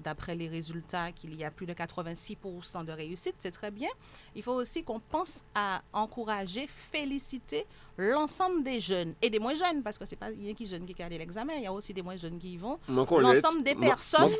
[0.02, 3.88] d'après les résultats, qu'il y a plus de 86% de réussite, c'est très bien.
[4.34, 9.82] Il faut aussi qu'on pense à encourager, féliciter l'ensemble des jeunes et des moins jeunes,
[9.82, 12.02] parce que c'est pas rien qui jeunes qui regardent l'examen, il y a aussi des
[12.02, 12.78] moins jeunes qui y vont.
[12.88, 14.32] L'ensemble des personnes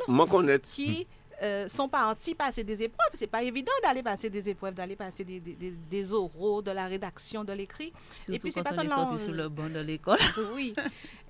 [0.73, 1.07] qui
[1.41, 3.09] euh, sont partis passer des épreuves.
[3.13, 6.85] C'est pas évident d'aller passer des épreuves, d'aller passer des, des, des, oraux, de la
[6.85, 7.91] rédaction, de l'écrit.
[8.29, 9.17] Et puis ces personnes-là ont...
[9.17, 10.19] sur le banc de l'école.
[10.55, 10.73] oui.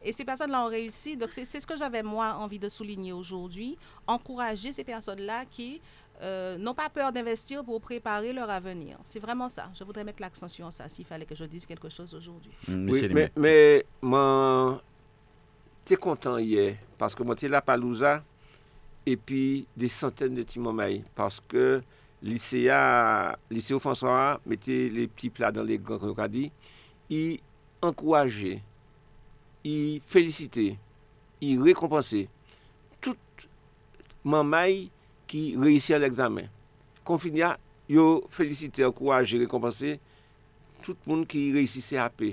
[0.04, 1.18] Et ces personnes-là ont réussi.
[1.18, 5.82] Donc c'est ce que j'avais moi envie de souligner aujourd'hui, encourager ces personnes-là qui
[6.22, 8.98] euh, n'ont pas peur d'investir pour préparer leur avenir.
[9.06, 9.70] C'est vraiment ça.
[9.78, 12.52] Je voudrais mettre l'accent sur ça s'il fallait que je dise quelque chose aujourd'hui.
[12.68, 14.82] Mm, oui, mais, mais moi,
[15.84, 18.24] tu es content hier parce que moi, tu es là, Palouza,
[19.06, 21.82] et puis des centaines de Timomaï parce que
[22.24, 22.72] lycée
[23.52, 26.52] lycée François mettait les petits plats dans les grands dit,
[27.10, 27.40] il
[27.82, 28.62] encourageait,
[29.64, 30.78] il félicitait,
[31.42, 32.30] il récompensait
[33.00, 33.16] tout
[34.24, 34.88] maman
[35.30, 36.50] ki reisi an l'examen.
[37.06, 37.56] Konfinia,
[37.90, 39.96] yo felisite, ankouraje, rekompanse,
[40.86, 42.26] tout moun ki reisi CAP,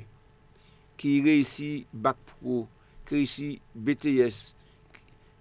[1.01, 2.63] ki reisi BAC Pro,
[3.09, 4.43] ki reisi BTS,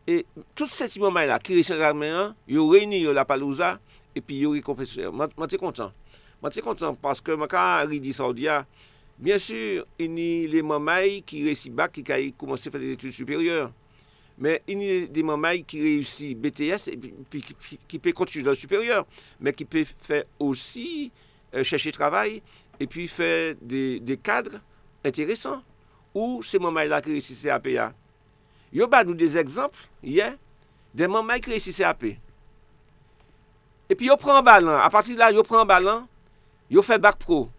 [0.10, 0.22] e
[0.58, 3.76] tout seti moumay la, ki reisi an l'examen an, yo reyni yo la palouza,
[4.18, 5.12] epi yo rekompanse.
[5.12, 5.96] Mwen te kontan.
[6.42, 8.64] Mwen te kontan, paske mwen ka ridi Saudia,
[9.22, 13.16] bien sur, eni le moumay ki reisi BAC, ki ka yi koumanse fè des etudes
[13.16, 13.72] supérieures,
[14.42, 18.44] Mais il y a des mamailles qui réussissent BTS et puis, qui, qui peut continuer
[18.44, 19.06] dans le supérieur,
[19.40, 21.12] mais qui peut faire aussi
[21.54, 22.42] euh, chercher travail
[22.80, 24.60] et puis faire des, des cadres
[25.06, 25.62] intéressants.
[26.16, 27.94] Ou ces mamailles-là qui réussissent APA.
[28.74, 30.36] Il y a des exemples hier
[30.94, 32.04] des mamailles qui réussissent AP.
[33.90, 34.76] Et puis, ils prennent ballon.
[34.76, 36.08] À partir de là, ils prennent ballon,
[36.70, 37.50] ils font bac pro.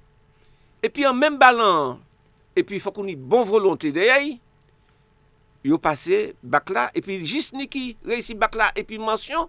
[0.82, 2.00] Et puis, en même ballon,
[2.56, 4.36] et puis, il faut qu'on ait bonne volonté derrière.
[5.64, 9.48] yo pase bak la, epi jist ni ki reisi bak la, epi mention,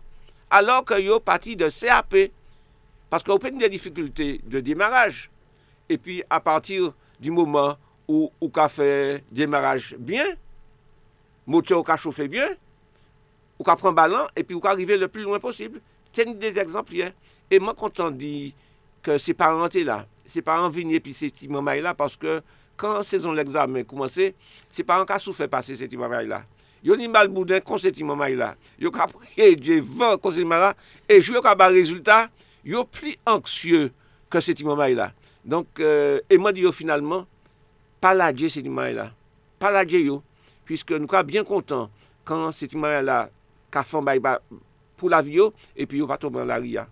[0.54, 2.18] alor ke yo pati de CAP.
[3.14, 5.28] Paske ou peni de difikulte de demaraj.
[5.92, 7.76] Epi a patir di mouman
[8.10, 10.36] ou ou ka fe demaraj bien,
[11.46, 12.56] mote ou ka choufe bien,
[13.60, 15.82] ou ka pren balan, epi ou ka rive le plus loin posible.
[16.14, 17.14] Teni de exemplien.
[17.50, 18.54] E man kontan di
[19.06, 22.40] ke se parente la, se parente vinye pi se ti mamay la, paske
[22.80, 24.32] kan sezon l'examen koumanse,
[24.74, 26.42] se pa an ka sou fè pase seti mamay la.
[26.84, 28.54] Yo ni mal boudin kon seti mamay la.
[28.82, 30.72] Yo ka priye dje van kon seti mamay la,
[31.08, 32.32] e jou yo ka ba rezultat,
[32.66, 33.88] yo pli anksye
[34.34, 35.12] kon seti mamay la.
[35.44, 37.28] Donk, euh, e mwen di yo finalman,
[38.04, 39.10] pala dje seti mamay la.
[39.62, 40.20] Pala dje yo,
[40.68, 41.92] pwiske nou ka bien kontan
[42.28, 43.26] kan seti mamay la
[43.74, 44.40] ka fan bay ba
[45.00, 46.88] pou la vi yo, e pi yo pa toman la ri ya.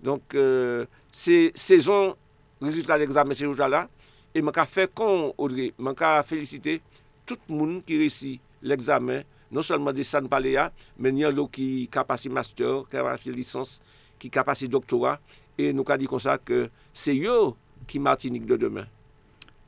[0.00, 2.14] Donk, euh, se sezon
[2.60, 3.86] rezultat l'examen se yo jala,
[4.34, 6.80] et je fait comme Audrey, je féliciter
[7.26, 11.32] tout le monde qui réussit l'examen, non seulement des San Paléa, mais il y a
[11.50, 13.80] qui a passé master, qui a passé licence,
[14.18, 15.20] qui a passé doctorat.
[15.58, 17.52] Et nous avons dit comme ça que c'est eux
[17.86, 18.86] qui Martinique de demain.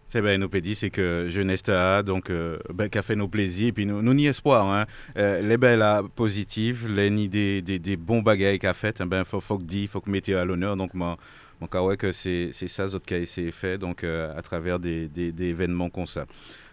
[0.06, 3.28] C'est bien, nous dit, c'est que jeunesse a donc euh, ben, qui a fait nos
[3.28, 4.84] plaisirs, puis nous, nous ni espoir, hein.
[5.16, 5.82] Euh, les belles
[6.14, 9.62] positives, les ni des, des, des bons bagailles qu'a fait, il ben faut faut que
[9.62, 10.76] dit, faut que mettre à l'honneur.
[10.76, 11.16] Donc moi,
[11.62, 16.08] donc, ouais, que c'est ça, a été fait donc, euh, à travers des, événements comme
[16.08, 16.26] ça.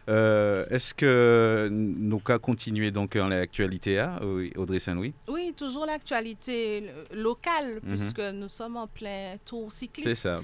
[0.10, 4.20] Euh, est-ce que nous cas continuer donc en l'actualité, hein,
[4.58, 5.14] Audrey Saint-Louis?
[5.28, 7.90] Oui, toujours l'actualité locale, mhm.
[7.96, 10.10] puisque nous sommes en plein tour cycliste.
[10.10, 10.40] C'est ça.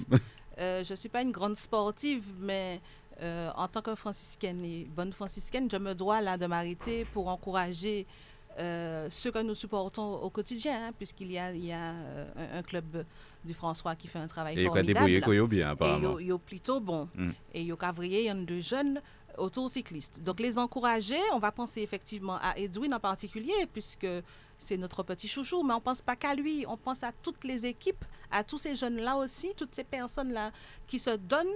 [0.58, 2.80] Euh, je ne suis pas une grande sportive, mais
[3.20, 8.06] en tant que franciscaine et bonne franciscaine, je me dois là de m'arrêter pour encourager
[8.58, 11.92] ce que nous supportons au quotidien, hein, puisqu'il y a, il y a
[12.54, 13.04] un, club
[13.44, 15.10] du François qui fait un travail formidable.
[15.10, 16.18] Et il bien, apparemment.
[16.18, 17.08] Et il est plutôt bon.
[17.14, 17.30] Mm.
[17.54, 19.00] Et il y a il y de jeunes
[19.38, 20.22] autocyclistes.
[20.22, 24.06] Donc, les encourager, on va penser effectivement à Edwin en particulier, puisque
[24.58, 27.44] c'est notre petit chouchou, mais on ne pense pas qu'à lui, on pense à toutes
[27.44, 30.50] les équipes, à tous ces jeunes-là aussi, toutes ces personnes-là
[30.86, 31.46] qui se donnent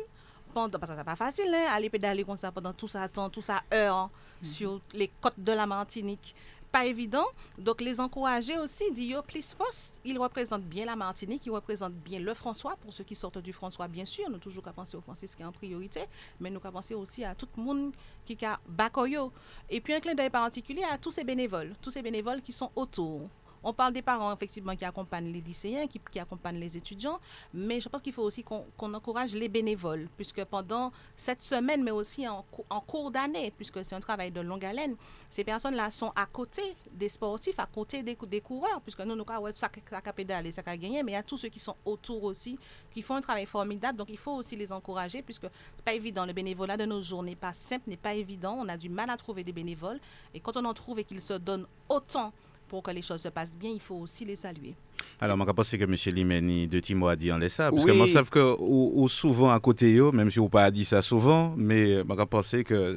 [0.53, 3.31] pendant, parce que c'est pas facile, hein, aller pédaler comme ça pendant tout ça temps,
[3.31, 4.11] tout ça heure
[4.43, 4.47] mm-hmm.
[4.47, 6.35] sur les côtes de la Martinique
[6.70, 7.26] pas évident.
[7.59, 9.56] Donc, les encourager aussi, Dio Plus
[10.04, 13.52] il représente bien la Martinique, il représente bien le François, pour ceux qui sortent du
[13.52, 14.28] François, bien sûr.
[14.30, 16.04] Nous toujours qu'à penser au franciscains en priorité,
[16.38, 17.92] mais nous qu'à penser aussi à tout le monde
[18.24, 19.33] qui a Bakoyo.
[19.68, 22.70] Et puis, un clin d'œil particulier à tous ces bénévoles, tous ces bénévoles qui sont
[22.76, 23.28] autour.
[23.62, 27.20] On parle des parents, effectivement, qui accompagnent les lycéens, qui, accompagnent les étudiants,
[27.53, 31.90] mais je pense qu'il faut aussi qu'on encourage les bénévoles, puisque pendant cette semaine, mais
[31.90, 32.44] aussi en,
[32.87, 34.96] cours d'année, puisque c'est un travail de longue haleine,
[35.29, 39.53] ces personnes-là sont à côté des sportifs, à côté des, coureurs, puisque nous, nous, ouais,
[39.55, 42.25] ça, ça pédalé, ça a gagné, mais il y a tous ceux qui sont autour
[42.25, 42.59] aussi,
[42.92, 45.46] qui font un travail formidable, donc il faut aussi les encourager, puisque
[45.77, 46.25] c'est pas évident.
[46.25, 48.57] Le bénévolat de nos jours n'est pas simple, n'est pas évident.
[48.59, 50.01] On a du mal à trouver des bénévoles,
[50.35, 52.33] et quand on en trouve et qu'ils se donnent autant
[52.70, 54.74] pour que les choses se passent bien, il faut aussi les saluer.
[55.20, 56.14] Alors, je pense que M.
[56.14, 59.50] Limeni de Timo a dit en ça, parce que moi, je sais que ou, souvent
[59.50, 62.96] à côté, eux, même si on pas dit ça souvent, mais je pense que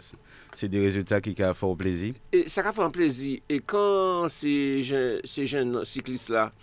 [0.53, 2.13] c'est des résultats qui font fort plaisir.
[2.31, 3.39] Et ça fait un plaisir.
[3.49, 6.53] Et quand ces jeunes, ces jeunes cyclistes-là,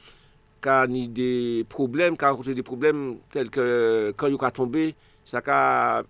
[0.65, 4.95] ont des problèmes, quand ont des problèmes tels que quand ils sont tombés,
[5.25, 6.03] ça a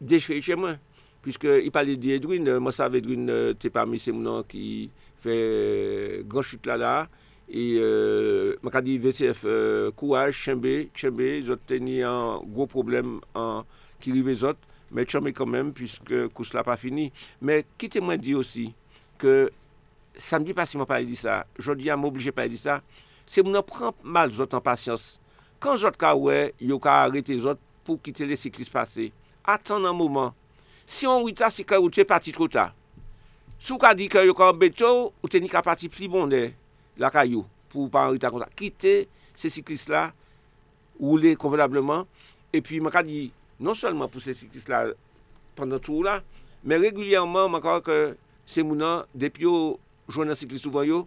[0.00, 0.74] déchiré chez moi.
[1.22, 4.90] Puisqu'il parlait d'Edwin, moi, ça, Edwin, euh, tu es parmi ces gens qui
[5.22, 6.94] fè euh, gran chute la la,
[7.50, 13.66] e euh, makadi VCF euh, kouaj, chenbe, chenbe, zot teni an gwo problem an
[14.00, 14.60] ki rive zot,
[14.94, 17.08] men chanme kanmen, pwiske kous la pa fini.
[17.42, 18.70] Men kite mwen di osi,
[19.20, 19.50] ke
[20.20, 22.80] samdi pasi mwen pa yi di sa, jodi an mwen oblije pa yi di sa,
[23.26, 25.16] se mwen an pran mal zot an pasyans.
[25.60, 29.10] Kan zot ka we, yo ka arete zot pou kite le siklis pase.
[29.44, 30.36] Atan an mouman.
[30.90, 32.70] Si an wita, si ka wote pati trota.
[33.60, 36.46] Sou ka di ke yo kan beto, ou te ni ka pati pli bonde
[36.96, 38.48] la kayo pou pa an anrita konta.
[38.56, 39.04] Kite
[39.36, 40.06] se siklis la,
[40.96, 42.06] ou le konvenableman,
[42.56, 43.26] e pi man ka di,
[43.60, 44.86] non solman pou se siklis la
[45.58, 46.22] pandan tou la,
[46.64, 47.98] men regulyanman man ka ke
[48.48, 49.76] se mounan, depi yo
[50.08, 51.04] jwennan siklis souvan yo,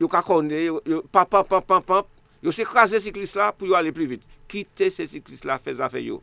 [0.00, 3.68] yo ka konde, yo pap, pap, pap, pap, pap, yo se krasen siklis la pou
[3.68, 4.24] yo ale pli vit.
[4.48, 6.22] Kite se siklis la, fez afe yo.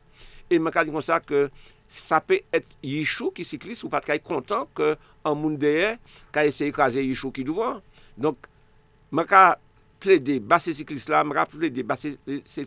[0.49, 1.51] E man ka di kon sa ke,
[1.89, 4.93] sa pe et yishou ki siklis ou pat kay kontan ke
[5.25, 5.95] an moun deye
[6.35, 7.81] ka ese ekraze yishou ki douvan.
[8.19, 8.45] Donk,
[9.09, 9.57] mwen ka
[9.99, 12.13] ple de basse siklis la, mwen ka ple de basse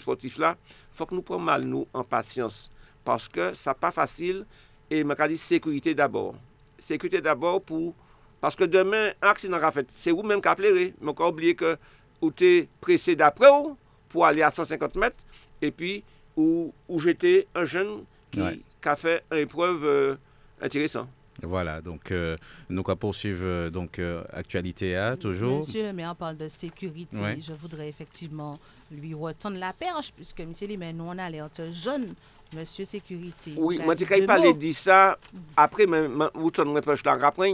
[0.03, 0.57] sportif la,
[0.93, 2.67] fok nou pran mal nou an pasyans.
[3.07, 4.43] Paske sa pa fasil,
[4.91, 6.35] e mwen ka di sekurite dabor.
[6.83, 7.95] Sekurite dabor pou,
[8.43, 11.77] paske demen aksin an ka fet, se ou menm ka plere, mwen ka oubliye ke
[12.23, 13.77] ou te prese dapre ou,
[14.13, 15.15] pou ale a 150 met,
[15.63, 16.01] e pi
[16.35, 17.97] ou, ou jete un jen
[18.35, 18.43] ki...
[18.43, 18.61] Ouais.
[18.83, 20.19] Ka fe un epreuve
[20.61, 21.09] interesant.
[21.41, 22.37] Voilà, donc euh,
[22.69, 25.59] nous allons poursuivre euh, donc euh, actualité A toujours.
[25.59, 27.17] Monsieur le maire parle de sécurité.
[27.19, 27.39] Ouais.
[27.41, 28.59] Je voudrais effectivement
[28.91, 32.15] lui retendre la perche puisque monsieur mais nous on a l'air jeune
[32.55, 33.55] monsieur sécurité.
[33.57, 35.19] Oui, moi tu quand parler de ça
[35.57, 37.53] après mais vous t'en perche la après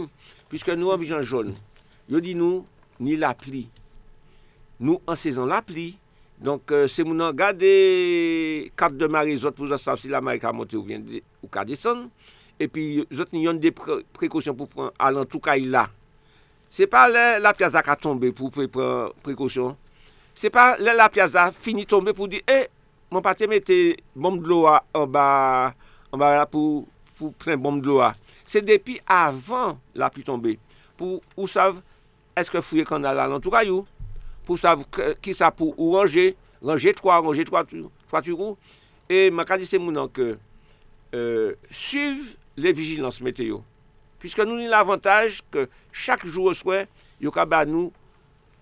[0.49, 1.53] puisque nous en jaune.
[2.09, 2.65] Je dis nous
[2.99, 3.69] ni la pluie.
[4.79, 5.97] Nous en saison la pluie.
[6.39, 7.69] Donk euh, se moun an gade
[8.79, 11.51] kap de mare zot pou zot sav si la mare ka monte ou, de, ou
[11.51, 12.05] ka desen.
[12.63, 15.89] Epi zot ni yon de pre, prekosyon pou pran alan tou ka ila.
[16.71, 19.75] Se pa le la piaza ka tombe pou pre, pran prekosyon.
[20.39, 22.71] Se pa le la piaza fini tombe pou di, e, eh,
[23.11, 25.27] moun pati mette bom dlo a an ba,
[26.07, 26.85] an ba la pou,
[27.19, 28.13] pou pren bom dlo a.
[28.47, 30.55] Se depi avan la pi tombe
[30.95, 31.83] pou ou sav
[32.39, 33.83] eske fouye kanda la alan tou ka yo.
[34.49, 34.81] pou sav
[35.21, 36.33] ki sa pou ou ranger,
[36.65, 37.65] ranger 3, ranger 3,
[38.09, 38.57] 3 turou,
[39.05, 40.33] e mwen ka di se moun anke,
[41.13, 43.61] euh, suiv le vigilans meteo.
[44.19, 46.89] Piske nou ni l'avantaj ke chak jou ou swen,
[47.21, 47.93] yo ka ba nou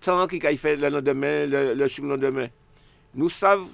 [0.04, 2.52] tan ki ka y fe le nan demen, le, le sou nan demen.
[3.16, 3.64] Nou sav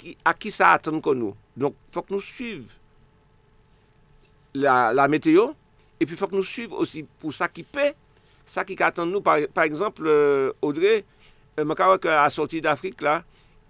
[0.00, 1.36] ki, a ki sa atan kon nou.
[1.58, 2.72] Donk fok nou suiv
[4.56, 5.52] la, la meteo,
[6.02, 7.92] epi fok nou suiv osi pou sa ki pe,
[8.48, 9.22] sa ki ka atan nou.
[9.22, 11.04] Par, par exemple, euh, Audrey,
[11.58, 13.18] Euh, maka wè a soti d'Afrik la,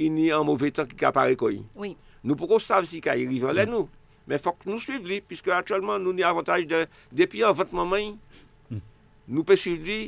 [0.02, 1.62] ini an mouvè tan ki ka pare koyi.
[1.78, 1.94] Oui.
[2.20, 3.72] Nou pou kon sav si ka yi rivan lè mm.
[3.72, 3.88] nou.
[4.28, 6.82] Men fòk nou suiv li, piske atchèlman nou ni avantaj de,
[7.16, 8.18] depi an vant maman,
[8.68, 8.82] mm.
[9.32, 9.98] nou pe suiv li,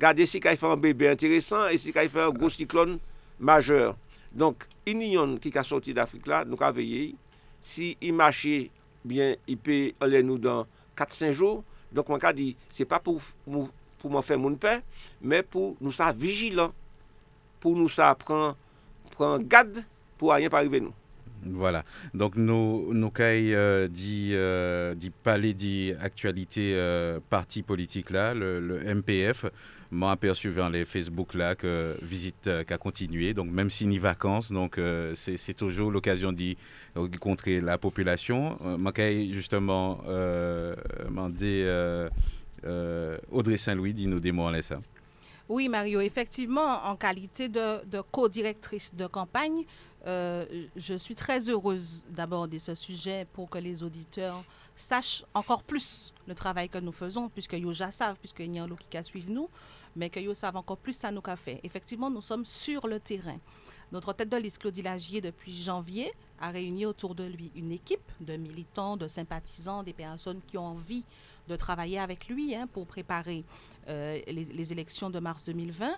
[0.00, 2.58] gade si ka yi fè an bebe interesant, e si ka yi fè an gros
[2.60, 2.98] cyclone
[3.40, 3.96] majeur.
[4.36, 7.14] Donk, ini yon ki ka soti d'Afrik la, nou ka veye,
[7.64, 8.68] si yi mache,
[9.00, 10.68] bien, yi pe alè nou dan
[11.00, 13.72] 4-5 jou, donk man ka di, se pa pou, pou,
[14.02, 14.76] pou man fè moun pe,
[15.24, 16.76] men pou nou sa vijilan,
[17.60, 18.56] pour nous ça prendre,
[19.12, 19.84] prendre garde
[20.18, 20.94] pour rien pas arriver nous.
[21.44, 21.84] Voilà.
[22.14, 29.46] Donc, nous, nous euh, dit, euh, dit parler d'actualité euh, parti politique là, le, MPF.
[29.92, 33.34] M'a aperçu vers les Facebook là que visite euh, qui a continué.
[33.34, 34.78] Donc, même si ni vacances, donc
[35.14, 36.56] c'est toujours l'occasion d'y
[36.94, 38.56] rencontrer la population.
[38.78, 38.92] M'a
[39.32, 41.66] justement demandé
[43.32, 44.78] Audrey Saint-Louis dit nous en ça.
[45.50, 49.64] Oui, Mario, effectivement, en qualité de, de co-directrice de campagne,
[50.06, 54.44] euh, je suis très heureuse d'aborder ce sujet pour que les auditeurs
[54.76, 59.32] sachent encore plus le travail que nous faisons, puisque déjà savent, a un qui suivi
[59.32, 59.48] nous,
[59.96, 61.58] mais qu'ils savent encore plus ça nous qu'a fait.
[61.64, 63.40] Effectivement, nous sommes sur le terrain.
[63.90, 68.08] Notre tête de liste, Claudie Lagier, depuis janvier, a réuni autour de lui une équipe
[68.20, 71.02] de militants, de sympathisants, des personnes qui ont envie
[71.50, 73.44] de travailler avec lui hein, pour préparer
[73.88, 75.90] euh, les, les, élections de mars 2020.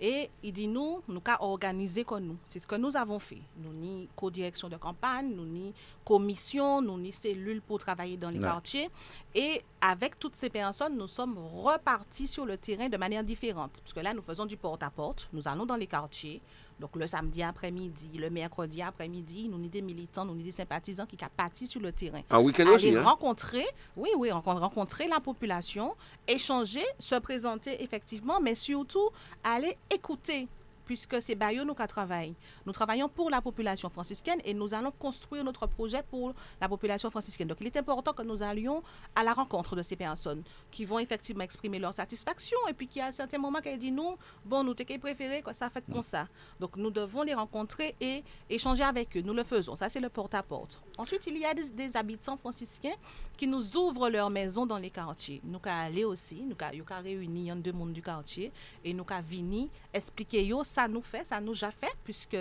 [0.00, 2.36] Et il dit nous, nous qu'à organiser comme nous.
[2.46, 3.42] C'est ce que nous avons fait.
[3.56, 8.38] Nous ni co-direction de campagne, nous ni commission, nous ni cellule pour travailler dans les
[8.38, 8.48] non.
[8.48, 8.90] quartiers.
[9.34, 13.80] Et avec toutes ces personnes, nous sommes repartis sur le terrain de manière différente.
[13.82, 15.22] Parce que là, nous faisons du porte-à-porte.
[15.22, 15.28] -porte.
[15.32, 16.40] Nous allons dans les quartiers.
[16.80, 21.06] Donc le samedi après-midi, le mercredi après-midi, nous avons des militants, nous avons des sympathisants
[21.06, 22.22] qui sont partis sur le terrain.
[22.30, 23.02] Un week-end aussi, hein?
[23.02, 25.94] rencontrer, oui, oui, rencontrer la population,
[26.26, 29.10] échanger, se présenter effectivement, mais surtout
[29.42, 30.48] aller écouter
[30.88, 32.34] puisque c'est Bayo nous qui travaillons.
[32.64, 37.10] Nous travaillons pour la population franciscaine et nous allons construire notre projet pour la population
[37.10, 37.46] franciscaine.
[37.46, 38.82] Donc il est important que nous allions
[39.14, 43.02] à la rencontre de ces personnes qui vont effectivement exprimer leur satisfaction et puis qui
[43.02, 46.00] à un certain moment qui dit nous, bon, nous t'es préféré que ça fait comme
[46.00, 46.26] ça.
[46.58, 49.20] Donc nous devons les rencontrer et échanger avec eux.
[49.20, 49.74] Nous le faisons.
[49.74, 50.80] Ça, c'est le porte-à-porte.
[50.96, 52.96] Ensuite, il y a des, des, habitants franciscains
[53.36, 55.42] qui nous ouvrent leur maison dans les quartiers.
[55.44, 58.50] Nous allons aller aussi, nous avons réuni deux mondes du quartier
[58.82, 62.36] et nous avons venir expliquer ça ça nous fait, ça nous a fait, puisque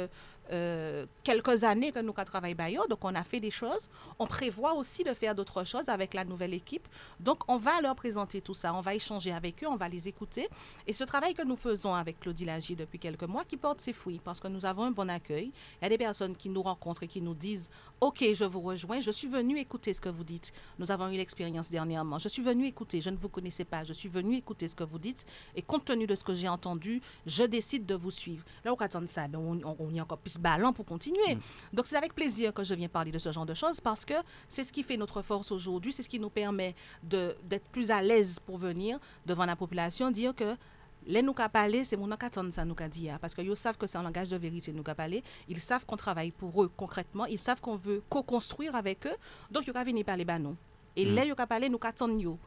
[0.51, 3.89] euh, quelques années que nous travaillons Bayo, donc on a fait des choses.
[4.19, 6.87] On prévoit aussi de faire d'autres choses avec la nouvelle équipe.
[7.19, 10.07] Donc on va leur présenter tout ça, on va échanger avec eux, on va les
[10.07, 10.47] écouter.
[10.87, 13.93] Et ce travail que nous faisons avec Claudie Lagier depuis quelques mois qui porte ses
[13.93, 15.51] fruits parce que nous avons un bon accueil.
[15.81, 17.69] Il y a des personnes qui nous rencontrent et qui nous disent
[17.99, 20.53] Ok, je vous rejoins, je suis venu écouter ce que vous dites.
[20.79, 22.19] Nous avons eu l'expérience dernièrement.
[22.19, 24.83] Je suis venu écouter, je ne vous connaissais pas, je suis venu écouter ce que
[24.83, 25.25] vous dites
[25.55, 28.43] et compte tenu de ce que j'ai entendu, je décide de vous suivre.
[28.63, 31.35] Là, on attend ça, ben, on, on, y a encore plus ballon pour continuer.
[31.35, 31.39] Mm.
[31.73, 34.15] Donc, c'est avec plaisir que je viens parler de ce genre de choses parce que
[34.49, 38.01] c'est ce qui fait notre force aujourd'hui, c'est ce qui nous permet d'être plus à
[38.01, 40.55] l'aise pour venir devant la population, dire que
[41.07, 43.97] les nous parler, c'est mon attendre ça nous dit parce que ils savent que c'est
[43.97, 47.61] un langage de vérité nous parler, ils savent qu'on travaille pour eux concrètement, ils savent
[47.61, 49.15] qu'on veut co-construire avec eux.
[49.49, 50.55] Donc ils venir parler bah nous.
[50.95, 51.15] Et mm.
[51.15, 52.37] là ils parler nous attendre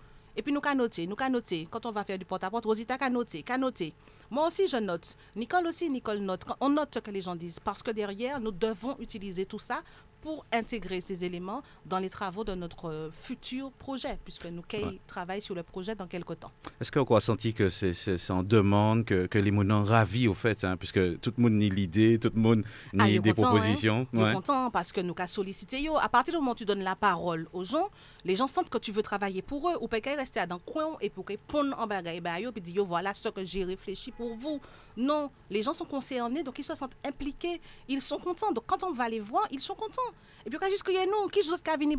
[0.41, 2.97] Et puis nous qu'à noter, nous qu'à noter quand on va faire du porte-à-porte, Rosita
[2.97, 3.93] qu'à noter, qu'à noter.
[4.31, 5.15] Moi aussi, je note.
[5.37, 6.47] Nicole aussi, Nicole note.
[6.61, 9.83] On note ce que les gens disent parce que derrière, nous devons utiliser tout ça
[10.21, 15.01] pour intégrer ces éléments dans les travaux de notre euh, futur projet, puisque nous ouais.
[15.07, 16.53] travaillons sur le projet dans quelques temps.
[16.81, 20.65] Est-ce qu'on a senti que c'est en demande, que, que les mounons ravis au fait,
[20.65, 24.07] hein, puisque tout le monde nie l'idée, tout le monde nie ah, des propositions.
[24.15, 24.19] Hein?
[24.19, 24.33] Ouais.
[24.35, 25.89] content parce que nous avons sollicité.
[26.01, 27.89] À partir du moment où tu donnes la parole aux gens,
[28.25, 30.97] les gens sentent que tu veux travailler pour eux, ou peut-être rester dans le coin
[31.01, 32.21] et pour qu'ils pondent en bagaille,
[32.57, 34.61] et dire voilà ce que j'ai réfléchi pour vous.
[34.97, 38.53] Non, les gens sont concernés, donc ils se sentent impliqués, ils sont contents.
[38.53, 40.01] Donc quand on va les voir, ils sont contents.
[40.45, 41.99] Et puis quand jusqu'à nous, qui je venir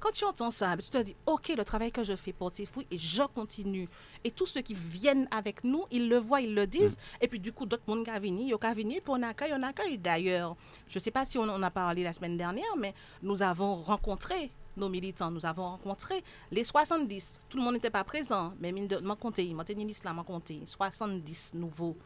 [0.00, 2.86] quand tu entends ça, tu te dis OK, le travail que je fais pour fouilles
[2.90, 3.88] et je continue.
[4.24, 6.96] Et tous ceux qui viennent avec nous, ils le voient, ils le disent.
[6.96, 7.24] Mm.
[7.24, 9.98] Et puis du coup, d'autres monde qui viennent, ils venir pour un accueil, on accueille
[9.98, 10.56] d'ailleurs.
[10.88, 13.76] Je ne sais pas si on en a parlé la semaine dernière, mais nous avons
[13.76, 17.40] rencontré nos militants, nous avons rencontré les 70.
[17.48, 20.24] Tout le monde n'était pas présent, mais mine de m'a compté, m'a tenu l'islam m'a
[20.24, 21.96] compté 70 nouveaux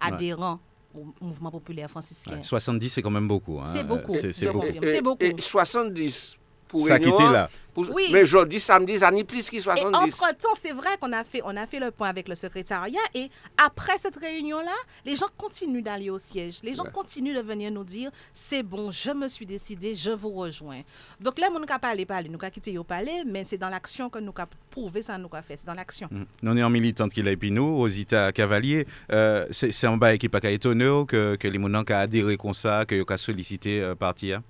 [0.00, 0.60] adhérents
[0.94, 2.42] au mouvement populaire franciscain.
[2.42, 3.60] 70, c'est quand même beaucoup.
[3.60, 3.66] Hein.
[3.66, 4.14] C'est beaucoup.
[4.14, 5.24] C'est beaucoup.
[5.24, 6.39] Et 70
[6.70, 7.50] pour ça quitté là.
[7.76, 8.08] oui.
[8.12, 9.82] Mais jeudi, samedi, ça n'est plus que 70.
[9.82, 13.00] Et entre-temps, c'est vrai qu'on a fait, on a fait le point avec le secrétariat
[13.14, 16.60] et après cette réunion-là, les gens continuent d'aller au siège.
[16.62, 20.30] Les gens continuent de venir nous dire c'est bon, je me suis décidé, je vous
[20.30, 20.80] rejoins.
[21.20, 24.08] Donc là, nous n'avons pas parlé, nous avons quitté au palais, mais c'est dans l'action
[24.08, 25.56] que nous avons prouvé ça, nous avons fait.
[25.56, 26.08] C'est dans l'action.
[26.10, 26.22] Mm.
[26.42, 28.86] Nous, on est en militante qui l'a nous, Rosita Cavalier.
[29.10, 32.84] Euh, c'est en bas qui pas étonné que, que les gens ont adhéré comme ça,
[32.86, 34.40] que ont sollicité euh, partir.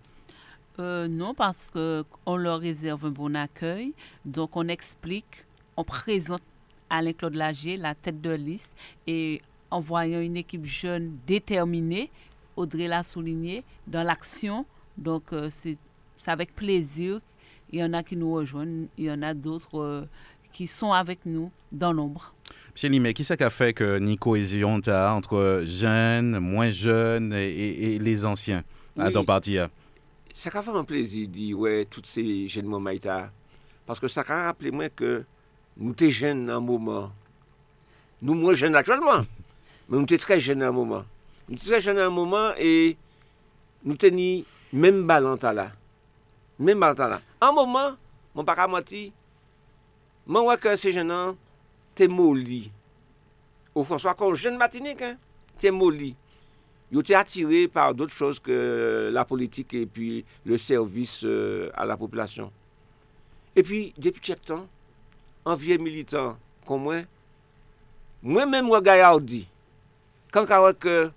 [0.78, 3.92] Euh, non, parce qu'on leur réserve un bon accueil.
[4.24, 5.44] Donc, on explique,
[5.76, 6.42] on présente
[6.88, 8.74] Alain Claude Lagier, la tête de liste,
[9.06, 9.40] et
[9.70, 12.10] en voyant une équipe jeune déterminée,
[12.56, 14.64] Audrey l'a souligné, dans l'action.
[14.96, 15.76] Donc, euh, c'est
[16.26, 17.20] avec plaisir.
[17.72, 20.04] Il y en a qui nous rejoignent, il y en a d'autres euh,
[20.52, 22.34] qui sont avec nous dans l'ombre.
[22.74, 28.24] Monsieur Limé, qui ça a fait que Nico cohésion entre jeunes, moins jeunes et, les
[28.24, 28.64] anciens
[28.98, 29.58] à ton parti
[30.36, 33.28] sa ka fè an plezi di wè tout se jen mou maïta.
[33.88, 35.20] Paske sa ka rappele mwen ke
[35.76, 37.10] nou te jen nan mouman.
[38.20, 39.26] Nou mwen jen atwèlman.
[39.88, 41.06] Men nou te tre jen nan mouman.
[41.48, 42.96] Nou te tre jen nan mouman e
[43.82, 45.70] nou te ni men balanta la.
[46.60, 47.20] Men balanta la.
[47.42, 47.96] An mouman,
[48.36, 49.08] mwen pa kamati,
[50.28, 51.38] mwen wè ke se jen nan
[51.98, 52.68] te mou li.
[53.74, 55.02] Ou François kon jen matinik,
[55.60, 56.14] te mou li.
[56.92, 61.86] Ils étaient attirés par d'autres choses que la politique et puis le service euh, à
[61.86, 62.50] la population.
[63.54, 64.66] Et puis, depuis quelque temps,
[65.44, 66.36] en vieux militant
[66.66, 67.02] comme moi,
[68.22, 69.48] moi-même, moi, Gaillardi,
[70.30, 71.10] quand que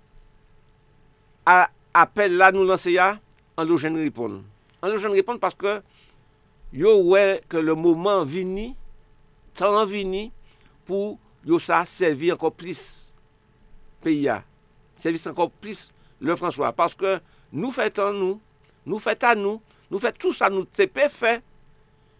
[1.48, 3.18] euh, appel là nous lancer là,
[3.56, 4.42] en nous jeune répondre.
[4.82, 5.82] En nous jeune répondre parce que
[6.72, 8.74] yo ouais que le moment vini,
[9.54, 10.32] temps vini
[10.84, 13.12] pour yo ça servir encore plus
[14.00, 14.28] pays
[14.96, 16.72] service encore plus le François.
[16.72, 17.20] Parce que
[17.52, 18.40] nous faisons nous,
[18.86, 21.42] nous faisons à nous, nous faisons tout ça, nous c'est fait.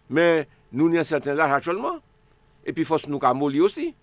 [0.09, 1.97] Mais nous avons un certain âge actuellement.
[2.65, 3.93] Et puis il faut nous mollir aussi.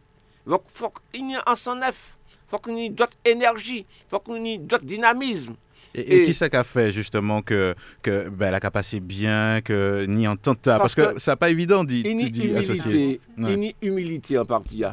[0.47, 2.17] Donc il faut qu'il y ait un son neuf.
[2.29, 3.87] Il faut qu'il y ait d'autres énergie.
[3.89, 5.55] Il faut qu'il y ait d'autres dynamisme.
[5.95, 10.61] Et, qui ça a fait justement que, que ben, la capacité bien, que ni entente
[10.63, 13.21] parce, parce que, ça n'est pas évident dit, dit associer.
[13.37, 14.85] Il y a humilité en partie.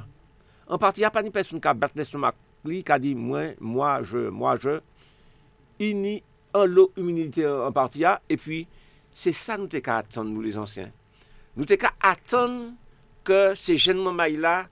[0.67, 2.33] En partie, il n'y a pas de personne qui a battu l'estomac
[2.69, 4.79] l'esprit qui a dit moi, moi, je, moi, je,
[5.79, 8.67] unis en l'eau, humilité en partie, et puis
[9.13, 10.91] c'est ça nous t'es qu'à attendre, nous les anciens.
[11.55, 12.71] Nous t'es qu'à attendre
[13.23, 14.67] que ces jeunes mamans-là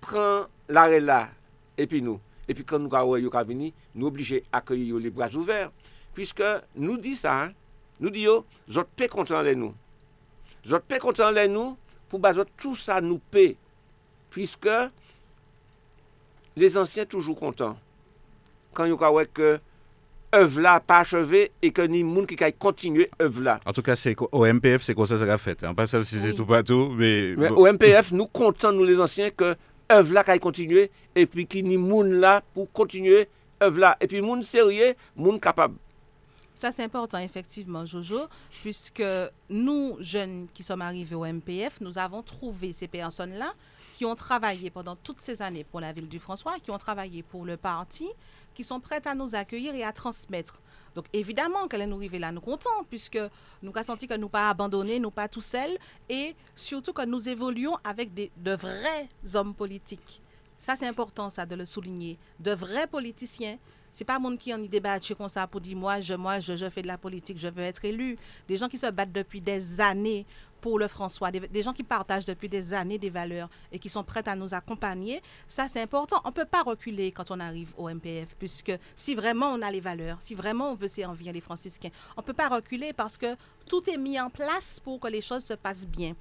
[0.00, 1.28] prennent l'arrêt là,
[1.76, 2.20] et puis nous.
[2.48, 5.70] Et puis quand nous allons venir, nous obligés à accueillir les bras ouverts,
[6.14, 6.42] puisque
[6.76, 7.52] nous dit ça, hein?
[8.00, 9.74] nous dit, vous êtes pas contents de nous.
[10.64, 11.76] Vous êtes pas contents de nous
[12.08, 13.56] pour que tout ça nous paie,
[14.30, 14.68] puisque
[16.56, 17.76] les anciens toujours contents.
[18.74, 19.60] quand il y a que
[20.34, 23.60] œuvre là pas achevée et que ni monde qui a continuer œuvre là.
[23.66, 25.62] En tout cas, c'est au MPF, c'est comme ça ça a fait.
[25.62, 25.74] Hein.
[25.74, 26.34] Pas ça si c'est Oui.
[26.34, 29.56] tout partout, mais, Mais au MPF, nous comptons, nous les anciens, que
[29.90, 33.28] œuvre là qui continuer et puis qui ni monde là pour continuer
[33.62, 33.96] œuvre là.
[34.00, 35.74] Et puis monde sérieux, monde capable.
[36.54, 38.20] Ça, c'est important, effectivement, Jojo,
[38.62, 39.02] puisque
[39.50, 43.52] nous, jeunes qui sommes arrivés au MPF, nous avons trouvé ces personnes-là
[44.02, 47.22] qui ont travaillé pendant toutes ces années pour la ville du François, qui ont travaillé
[47.22, 48.08] pour le parti,
[48.52, 50.60] qui sont prêtes à nous accueillir et à transmettre.
[50.96, 53.20] Donc, évidemment, qu'elle nous arrivée là, nous contents, puisque
[53.62, 55.78] nous avons senti que nous pas abandonnés, nous pas tout seuls,
[56.08, 60.20] et surtout que nous évoluons avec des, de vrais hommes politiques.
[60.58, 62.18] Ça, c'est important, ça, de le souligner.
[62.40, 63.56] De vrais politiciens.
[63.92, 66.56] C'est pas monde qui en y débattu comme ça pour dire moi, je, moi, je,
[66.56, 68.16] je fais de la politique, je veux être élu.
[68.48, 70.26] Des gens qui se battent depuis des années
[70.62, 73.90] pour le François, des, des gens qui partagent depuis des années des valeurs et qui
[73.90, 75.20] sont prêts à nous accompagner.
[75.46, 76.20] Ça, c'est important.
[76.24, 79.70] On ne peut pas reculer quand on arrive au MPF, puisque si vraiment on a
[79.70, 83.18] les valeurs, si vraiment on veut servir les franciscains, on ne peut pas reculer parce
[83.18, 83.36] que
[83.68, 86.14] tout est mis en place pour que les choses se passent bien.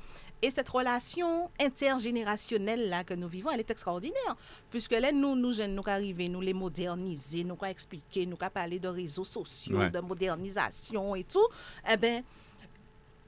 [0.44, 4.36] Et cette relation intergénérationnelle là que nous vivons, elle est extraordinaire.
[4.72, 8.88] Puisque là, nous, nous jeunes, nous arrivons, nous les moderniser, nous expliquer, nous parler de
[8.88, 9.92] réseaux sociaux, Ouais.
[9.92, 11.48] de modernisation et tout,
[11.92, 12.24] eh bien,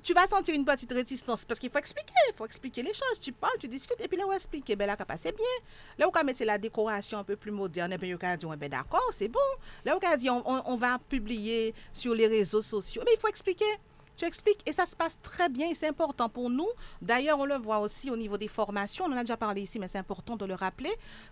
[0.04, 3.20] tu vas sentir une petite réticence parce qu'il faut expliquer, il faut expliquer les choses.
[3.22, 5.45] Tu parles, tu discutes, et puis là, on va expliquer, ben là, c'est bien.
[5.97, 8.18] Là, on mettre la décoration un peu plus moderne, et puis on
[8.49, 9.39] Ouais, ben d'accord, c'est bon.
[9.86, 9.99] Là, on
[10.45, 13.66] on- on va publier sur les réseaux sociaux, mais il faut expliquer.
[14.16, 16.68] Tu expliques et ça se passe très bien et c'est important pour nous.
[17.01, 19.05] D'ailleurs, on le voit aussi au niveau des formations.
[19.05, 20.91] On en a déjà parlé ici, mais c'est important de le rappeler.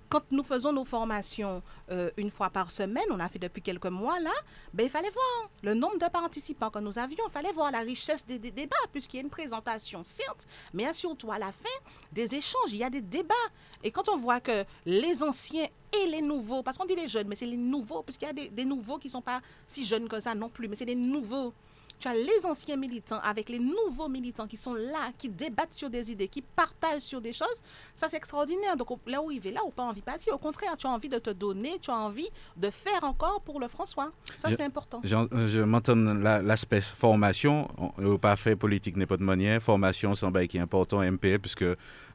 [0.09, 1.61] Quand nous faisons nos formations
[1.91, 4.31] euh, une fois par semaine, on a fait depuis quelques mois là,
[4.73, 7.23] ben, il fallait voir le nombre de participants que nous avions.
[7.27, 10.85] Il fallait voir la richesse des, débats, puisqu'il y a une présentation, certes, mais il
[10.87, 11.69] y a surtout à la fin
[12.11, 13.35] des échanges, il y a des débats.
[13.83, 17.27] Et quand on voit que les anciens et les nouveaux, parce qu'on dit les jeunes,
[17.27, 19.85] mais c'est les nouveaux, puisqu'il y a des, des nouveaux qui ne sont pas si
[19.85, 21.53] jeunes que ça non plus, mais c'est des nouveaux.
[22.01, 25.87] Tu as les anciens militants avec les nouveaux militants qui sont là, qui débattent sur
[25.89, 27.61] des idées, qui partagent sur des choses.
[27.95, 28.75] Ça, c'est extraordinaire.
[28.75, 30.33] Donc, là où il est là, on pas envie de partir.
[30.33, 32.27] Au contraire, tu as envie de te donner, tu as envie
[32.57, 34.11] de faire encore pour le François.
[34.39, 34.99] Ça, c'est important.
[35.03, 39.61] J'en- Je m'entends la- l'aspect formation, on n'a pas fait politique n'est pas de manière,
[39.61, 41.65] formation c'est un bail qui est important MPF puisque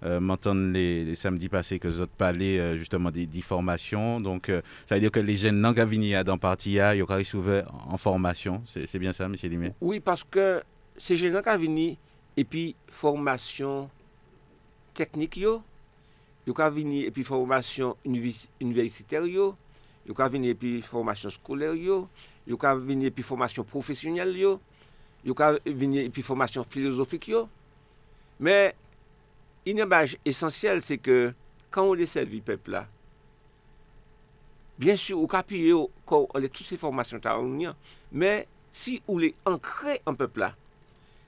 [0.02, 4.94] euh, m'entends les, samedis passés que avez parlé euh, justement des, formations, donc euh, ça
[4.96, 7.96] veut dire que les jeunes non gavini dans le parti, il y a souvent en
[7.96, 10.62] formation, c'est bien ça, monsieur Limé Oui, parce que
[10.98, 11.98] c'est gens qui
[12.36, 13.88] et puis formation
[14.94, 15.62] technique yo,
[16.46, 19.56] yo ka vini formation univis- universitaire yo,
[20.06, 20.14] yo.
[20.14, 22.08] Ka vini et puis formation scolaire yo,
[22.46, 23.10] yo ka vini
[26.68, 27.48] philosophique yo.
[28.38, 28.74] Mais
[29.66, 31.32] Yon imaj esensyel se ke
[31.74, 32.84] kan ou de servi pepla,
[34.78, 37.74] bien sou ou kapiye ou kon ou le tout se formasyon ta ou nyan,
[38.14, 40.52] men si ou le ankre an pepla,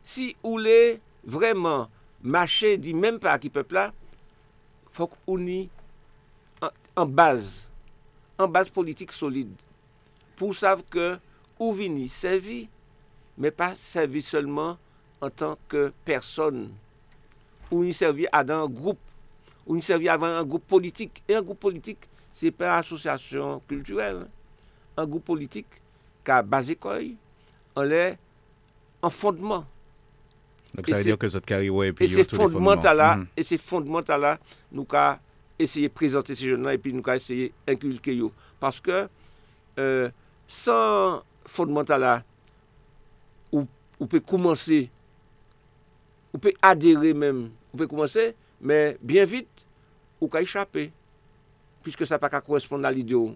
[0.06, 1.88] si ou le vreman
[2.22, 3.88] mache di menm pa ki pepla,
[4.94, 5.64] fok ou ni
[6.62, 7.66] an, an baz,
[8.38, 9.58] an baz politik solide,
[10.38, 11.16] pou sav ke
[11.58, 12.68] ou vini servi,
[13.34, 14.78] men pa servi seulement
[15.18, 16.68] an tanke person,
[17.70, 19.00] ou ni servi adan an group,
[19.66, 21.22] ou ni servi avan an group politik.
[21.28, 24.24] E an group politik, se pa asosyasyon kulturel.
[24.98, 25.80] An group politik,
[26.26, 27.12] ka bazekoy,
[27.78, 28.04] an lè,
[29.02, 29.66] an fondman.
[30.74, 33.26] Donc, ça veut dire que zot kariwe, epi yo tout le fondman.
[33.36, 34.36] E se fondman ta la,
[34.70, 35.18] nou ka
[35.58, 38.32] esye prezante se jenan, epi nou ka esye inkulke yo.
[38.60, 39.06] Paske,
[39.80, 40.10] euh,
[40.48, 42.18] san fondman ta la,
[43.50, 43.64] ou,
[43.98, 44.84] ou pe koumanse
[46.32, 49.48] ou pe adere menm, ou pe koumanse, men bien vit,
[50.18, 50.88] ou ka ichape,
[51.84, 53.32] piske sa pa ka koresponde al ideo,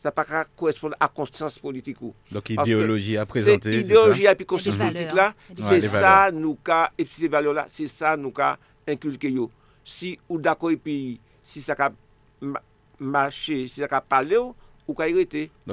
[0.00, 2.12] sa pa ka koresponde a konstans politik ou.
[2.32, 7.22] Dok ideoloji a prezante, se ideoloji api konstans politik la, se sa nou ka, epi
[7.22, 8.54] se valeur la, se sa nou ka
[8.86, 9.48] inkulke yo.
[9.86, 11.16] Si ou dako epi,
[11.46, 11.90] si sa ka
[13.00, 14.54] mache, si sa ka pale ou,
[14.88, 15.12] ou ka y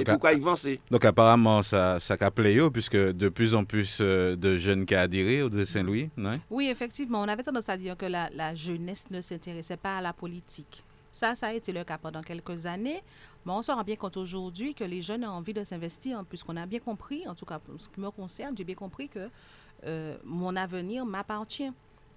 [0.06, 0.80] et à- ka y avancer.
[0.90, 2.30] Donc apparemment ça, ça a
[2.70, 6.38] puisque de plus en plus euh, de jeunes qui adhéré au de Saint-Louis, non?
[6.50, 10.00] Oui, effectivement, on avait tendance à dire que la, la jeunesse ne s'intéressait pas à
[10.00, 10.82] la politique.
[11.12, 13.00] Ça, ça a été le cas pendant quelques années,
[13.46, 16.56] mais on se rend bien compte aujourd'hui que les jeunes ont envie de s'investir, puisqu'on
[16.56, 19.28] a bien compris, en tout cas pour ce qui me concerne, j'ai bien compris que
[19.86, 21.70] euh, mon avenir m'appartient.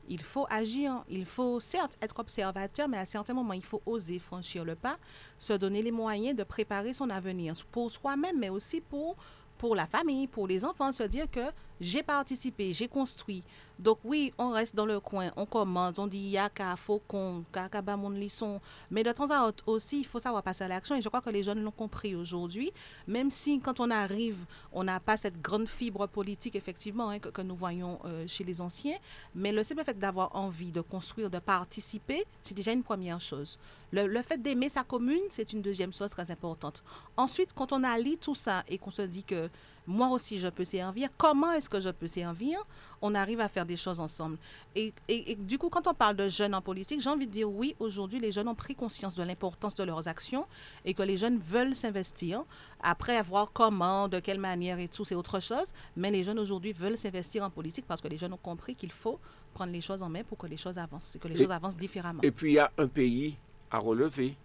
[0.07, 4.19] Il faut agir, il faut certes être observateur, mais à certains moments, il faut oser
[4.19, 4.97] franchir le pas,
[5.37, 9.17] se donner les moyens de préparer son avenir pour soi-même, mais aussi pour,
[9.57, 13.43] pour la famille, pour les enfants, se dire que j'ai participé, j'ai construit.
[13.79, 17.81] Donc oui, on reste dans le coin, on commande, on dit yaka, faut qu'on, kaka
[17.95, 18.59] mon lisson.
[18.89, 20.95] Mais de temps à autre aussi, il faut savoir passer à l'action.
[20.95, 22.71] Et je crois que les jeunes l'ont compris aujourd'hui.
[23.07, 24.37] Même si quand on arrive,
[24.73, 28.61] on n'a pas cette grande fibre politique, effectivement, hein, que, nous voyons euh, chez les
[28.61, 28.97] anciens.
[29.35, 33.59] Mais le simple fait d'avoir envie de construire, de participer, c'est déjà une première chose.
[33.91, 36.83] Le, le fait d'aimer sa commune, c'est une deuxième chose très importante.
[37.15, 39.49] Ensuite, quand on allie tout ça et qu'on se dit que
[39.87, 42.59] moi aussi je peux servir, comment est-ce que je peux servir?
[43.01, 44.37] On arrive à faire des choses ensemble.
[44.75, 44.93] Et,
[45.39, 48.19] du coup, quand on parle de jeunes en politique, j'ai envie de dire oui, aujourd'hui,
[48.19, 50.45] les jeunes ont pris conscience de l'importance de leurs actions
[50.83, 52.43] et que les jeunes veulent s'investir.
[52.81, 55.73] Après, avoir comment, de quelle manière et tout, c'est autre chose.
[55.95, 58.91] Mais les jeunes aujourd'hui veulent s'investir en politique parce que les jeunes ont compris qu'il
[58.91, 59.19] faut
[59.53, 62.21] prendre les choses en main pour que les choses avancent, que les choses avancent différemment.
[62.23, 63.37] Et puis, il y a un pays
[63.69, 64.35] à relever.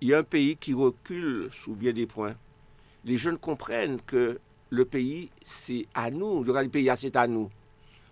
[0.00, 2.34] Il y a un pays qui recule sous bien des points.
[3.04, 4.40] Les jeunes comprennent que
[4.74, 6.42] le pays, c'est à nous.
[6.44, 7.50] Le pays, c'est à nous.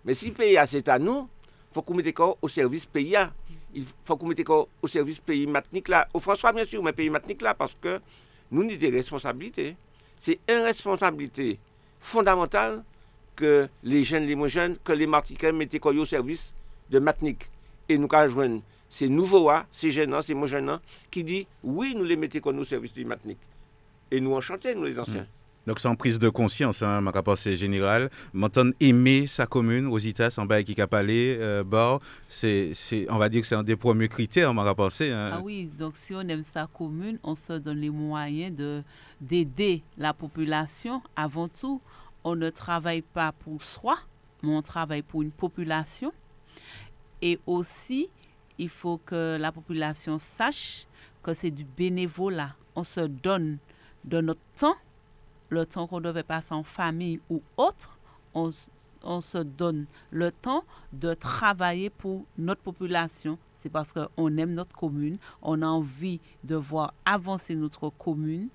[0.05, 1.27] Mais si le pays, c'est à nous,
[1.71, 3.17] il faut qu'on mette au service pays.
[3.73, 6.07] Il faut qu'on mette au service pays matinique là.
[6.13, 7.99] Au François, bien sûr, mais pays matinique là, parce que
[8.51, 9.75] nous avons des responsabilités.
[10.17, 11.59] C'est une responsabilité
[11.99, 12.83] fondamentale
[13.35, 16.53] que les jeunes, les moins jeunes, que les Martiniquais mettent au service
[16.89, 17.49] de matinique.
[17.89, 22.15] Et nous joindre ces nouveaux, ces jeunes, ces moins jeunes, qui disent oui, nous les
[22.15, 23.39] mettons au service de matinique.
[24.11, 25.23] Et nous enchantés, nous les anciens.
[25.23, 25.42] Mm.
[25.65, 28.09] Donc c'est en prise de conscience, hein, ma c'est général.
[28.33, 32.73] Maintenant, aimer sa commune, Rositas, en bas qui euh, bord, c'est,
[33.09, 35.11] on va dire que c'est un des premiers critères, ma pensée.
[35.11, 35.31] Hein.
[35.33, 38.83] Ah oui, donc si on aime sa commune, on se donne les moyens de,
[39.21, 41.01] d'aider la population.
[41.15, 41.81] Avant tout,
[42.25, 43.97] on ne travaille pas pour soi,
[44.41, 46.11] mais on travaille pour une population.
[47.21, 48.09] Et aussi,
[48.57, 50.87] il faut que la population sache
[51.21, 52.55] que c'est du bénévolat.
[52.75, 53.59] On se donne
[54.03, 54.75] de notre temps
[55.53, 57.97] le temps qu'on devait passer en famille ou autre,
[58.33, 58.51] on,
[59.21, 63.37] se donne le temps de travailler pour notre population.
[63.53, 68.49] C'est parce qu'on aime notre commune, on a envie de voir avancer notre commune,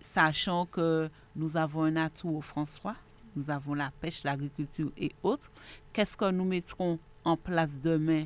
[0.00, 2.96] sachant que nous avons un atout au François,
[3.36, 5.50] nous avons la pêche, l'agriculture et autres.
[5.92, 8.24] Qu'est-ce que nous mettrons en place demain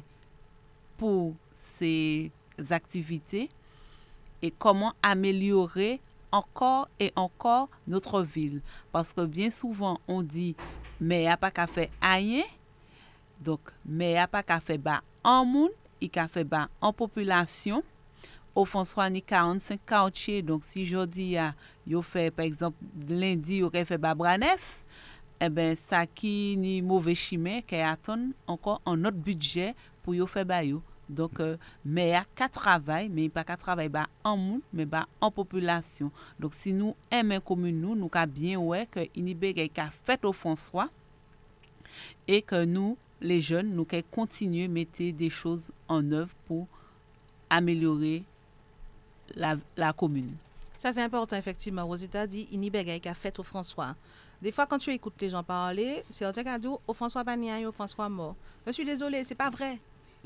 [0.96, 2.30] pour ces
[2.70, 3.50] activités
[4.40, 6.00] et comment améliorer
[6.34, 8.60] encore et encore notre ville.
[8.92, 10.56] Parce que bien souvent, on dit,
[11.00, 12.42] mais il n'y a pas qu'à faire rien.
[13.40, 15.70] Donc, mais il n'y a pas qu'à faire bas en monde,
[16.00, 17.82] il a faire bas en population.
[18.54, 20.42] Au François, il y a 45 quartiers.
[20.42, 21.36] Donc, si je dis,
[21.86, 22.76] il fait, par exemple,
[23.08, 24.84] lundi, il aurait fait bas Branef.
[25.40, 30.26] Eh bien, ça qui ni mauvais chimé, qui attend encore un autre budget pour yo
[30.26, 30.62] faire bas
[31.08, 34.60] donc, euh, mais il y a quatre travail, mais pas qu'à travailler bah, en monde,
[34.72, 36.10] mais bah, en population.
[36.38, 40.32] Donc, si nous aimons comme nous, nous avons bien ouais que Inibé a fait au
[40.32, 40.88] François
[42.26, 46.66] et que nous, les jeunes, nous continuons continuer à mettre des choses en œuvre pour
[47.50, 48.24] améliorer
[49.34, 50.34] la, la commune.
[50.78, 51.84] Ça, c'est important, effectivement.
[51.86, 53.94] Rosita dit Inibé a fait au François.
[54.42, 57.24] Des fois, quand tu écoutes les gens parler, c'est un truc à dire au François
[57.24, 58.36] Bagnan, au François mort.
[58.66, 59.78] Je suis désolée, c'est pas vrai.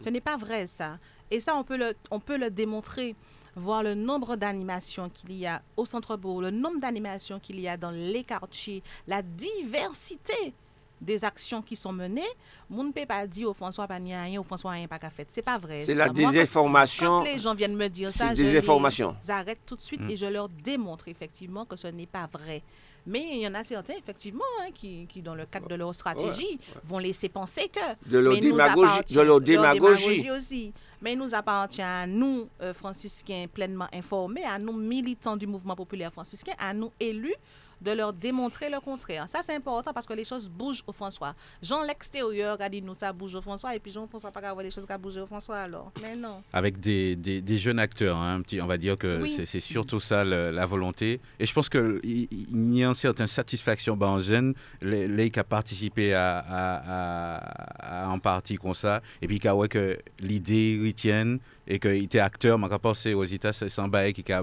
[0.03, 0.99] Ce n'est pas vrai ça.
[1.31, 3.15] Et ça, on peut le, on peut le démontrer,
[3.55, 7.77] voir le nombre d'animations qu'il y a au centre-bourg, le nombre d'animations qu'il y a
[7.77, 10.55] dans les quartiers, la diversité
[11.01, 12.23] des actions qui sont menées.
[12.71, 15.29] Mon ne peut pas dire au François pas rien, au François rien pas qu'à fait.
[15.31, 15.83] C'est pas vrai.
[15.87, 17.07] C'est la désinformation.
[17.07, 20.11] Quand, les gens viennent me dire ça, je les arrête tout de suite mm.
[20.11, 22.63] et je leur démontre effectivement que ce n'est pas vrai.
[23.09, 25.95] Mais il y en a certains, effectivement, hein, qui, qui, dans le cadre de leur
[25.95, 28.09] stratégie, vont laisser penser que...
[28.09, 30.31] De leur, démagogie, de leur démagogie.
[30.31, 30.73] aussi.
[31.01, 35.75] Mais il nous appartient à nous, euh, franciscains pleinement informés, à nous, militants du mouvement
[35.75, 37.35] populaire franciscain, à nous, élus,
[37.81, 39.29] de leur démontrer le contraire.
[39.29, 41.35] Ça, c'est important parce que les choses bougent au François.
[41.63, 44.71] Jean l'extérieur a dit nous, ça bouge au François, et puis Jean-François pas avoir des
[44.71, 45.93] choses qui bougent au François alors.
[46.03, 46.43] Mais non.
[46.53, 50.67] Avec des, des, jeunes acteurs, hein, petit, on va dire que c'est surtout ça la
[50.67, 51.21] volonté.
[51.39, 55.45] Et je pense qu'il y a une certaine satisfaction ben, en jeune, les, qui a
[55.45, 61.79] participé à, à, à, en partie comme ça, et puis ouais, que l'idée retienne et
[61.79, 64.43] qu'il était acteur, m'a pensé aux États, c'est un qui a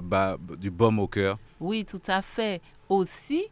[0.58, 1.38] du baume au cœur.
[1.58, 3.44] Oui, tout à fait aussi,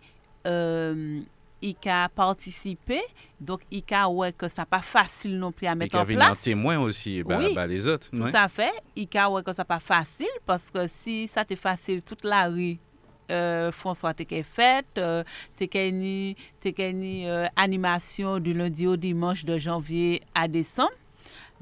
[0.47, 1.21] euh,
[1.63, 3.01] il a participé,
[3.41, 6.11] donc il a ouais que ça pas facile non plus à mettre en place.
[6.11, 8.11] Il avait un témoin aussi, bah, oui, les autres.
[8.11, 11.57] Tout à fait, il a ouais que ça pas facile parce que si ça était
[11.57, 12.79] facile toute la rue.
[13.31, 15.25] Euh, François t'es fait, euh,
[15.57, 16.35] t'es une
[17.27, 20.93] euh, animation du lundi au dimanche de janvier à décembre.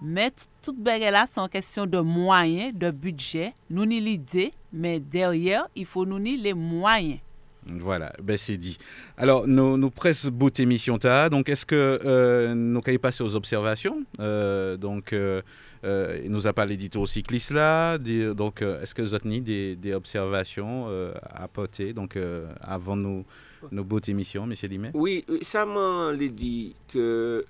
[0.00, 3.54] Mais tout là, c'est en question de moyens, de budget.
[3.70, 7.20] Nous ni l'idée, mais derrière, il faut nous ni les moyens.
[7.66, 8.78] Voilà, ben c'est dit.
[9.16, 14.02] Alors, nous, presse bout émission ta, donc est-ce que euh, nous allons passer aux observations
[14.18, 15.42] euh, Donc, euh,
[15.84, 19.40] il nous a parlé d'édito cycliste là, donc est-ce que vous avez
[19.76, 20.88] des, observations
[21.22, 22.18] à apporter donc,
[22.60, 23.24] avant nos,
[23.70, 24.54] nos bout émissions, M.
[24.68, 24.90] Limet?
[24.94, 27.44] Oui, ça m'a dit que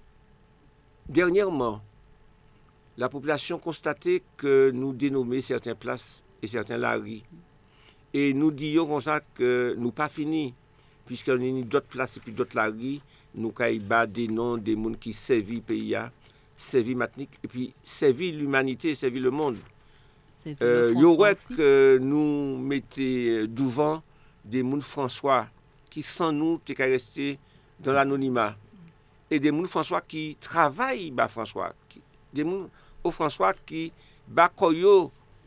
[1.09, 1.83] dernièrement,
[2.99, 7.25] la population constatait que nous dénommions certaines places et certains laris.
[8.15, 10.55] Et nous disions comme ça que nous pas fini,
[11.07, 13.01] puisqu'on a d'autres places et puis d'autres laris,
[13.35, 15.97] nous avons des noms des gens qui servent le pays,
[16.57, 19.57] servent Matnik, et puis servent l'humanité, servent le monde.
[20.61, 21.55] Euh, le y François aurait aussi.
[21.57, 24.03] que nous mettions devant
[24.45, 25.47] des gens François
[25.89, 27.39] qui sans nous qu'à rester
[27.79, 28.57] dans l'anonymat
[29.31, 32.03] et des gens François qui travaillent bah François qui-
[32.35, 32.69] des gens
[33.05, 33.93] au François qui
[34.27, 34.51] bah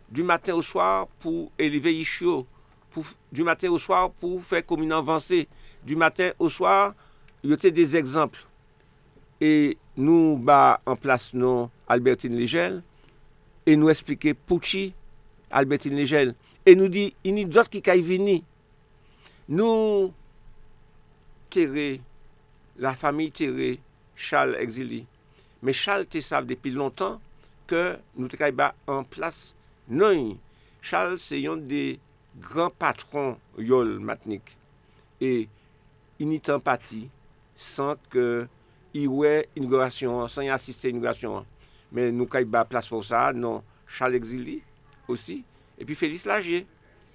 [0.09, 2.47] du matin au soir pour élever Ichio
[2.95, 5.49] pour, du matin au soir pour faire commune avancée.
[5.83, 6.95] Du matin au soir,
[7.43, 8.39] il y a des exemples.
[9.41, 12.81] Et nous bas en place non Albertine Légel
[13.65, 14.93] et nous expliquer Pucci
[15.51, 16.35] Albertine Légel
[16.65, 18.41] et nous dit il y a d'autres qui sont
[19.49, 20.13] Nous
[21.49, 21.99] terrer
[22.77, 23.79] la famille terré
[24.15, 25.05] Charles exilé.
[25.61, 27.19] Mais Charles te savent depuis longtemps
[27.67, 29.53] que nous avons en place
[29.89, 30.37] non.
[30.81, 31.99] Charles c'est un des
[32.41, 34.51] gran patron yol matnik
[35.23, 35.47] e
[36.19, 37.05] initan pati
[37.55, 38.45] san ke
[38.95, 41.49] iwe inaugurasyon an, san yon asiste inaugurasyon an.
[41.95, 44.59] Men nou kay ba plas fousa, non Charles Exili
[45.11, 45.41] osi,
[45.79, 46.65] epi Félix Lagier.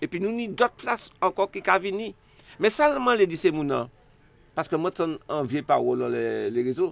[0.01, 2.14] Epi nou ni dot plas anko ki kavini.
[2.61, 3.91] Men salman le dise mounan,
[4.57, 6.91] paske mwen ton anvye parol an le, le rezo,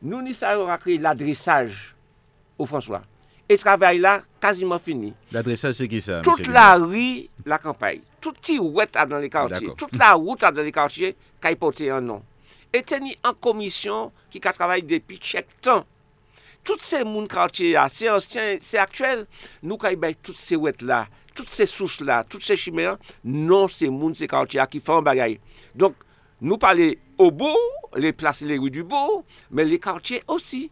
[0.00, 1.76] nou ni sa yon akri l'adresaj
[2.56, 3.04] ou François.
[3.50, 5.12] Et ce travail là, quasiment fini.
[5.32, 9.70] L'adressage, c'est qui ça Toute la rue, la campagne, toute petit route dans les quartiers,
[9.76, 12.22] toute la route dans les quartiers, qui a porté un nom.
[12.72, 15.84] Et tenu en commission qui a travaillé depuis chaque temps.
[16.62, 19.26] Toutes ces moun quartiers c'est ancien, c'est actuel,
[19.64, 23.88] nous avons toutes ces routes là, toutes ces souches là, toutes ces chimères, non, c'est
[23.88, 25.40] moun ces quartiers qui font un bagaille.
[25.74, 25.96] Donc,
[26.40, 27.58] nous parlons au bout,
[27.96, 30.70] les places, les rues du bout, mais les quartiers aussi.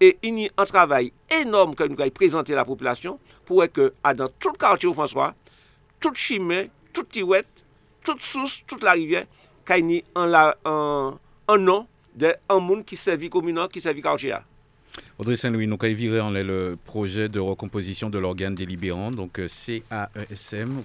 [0.00, 4.32] E ini an travay enom ke nou kay prezante la populasyon pou wè ke adan
[4.40, 5.34] tout kartye ou François,
[6.00, 7.44] tout chimè, tout tiwet,
[8.02, 9.26] tout sous, tout la rivye,
[9.68, 11.18] kay ni an, la, an,
[11.52, 11.84] an non
[12.16, 14.40] de an moun ki sevi kominan, ki sevi kartye a.
[15.18, 19.48] Audrey Saint-Louis, avons viré en l'air le projet de recomposition de l'organe délibérant, donc euh,
[19.48, 20.82] CAESM,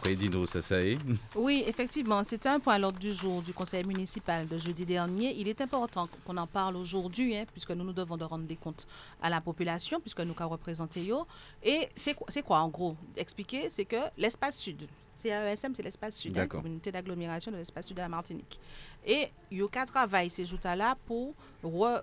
[0.61, 0.97] ça est?
[1.35, 5.33] Oui, effectivement, c'était un point à l'ordre du jour du conseil municipal de jeudi dernier.
[5.37, 8.55] Il est important qu'on en parle aujourd'hui, hein, puisque nous nous devons de rendre des
[8.55, 8.87] comptes
[9.21, 11.25] à la population, puisque nous avons représenté yo.
[11.63, 12.97] Et c'est quoi, quoi, en gros?
[13.15, 14.87] Expliquer, c'est que l'espace sud,
[15.29, 16.61] CAESM, c'est l'espace sud, hein, D'accord.
[16.61, 18.59] communauté d'agglomération de l'espace sud de la Martinique.
[19.05, 22.01] Et Yoka travaille ces jours-là pour re-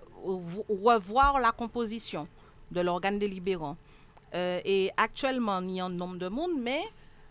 [0.69, 2.27] revoir la composition
[2.71, 3.77] de l'organe délibérant.
[4.33, 6.81] Euh, et actuellement, il y a un nombre de monde, mais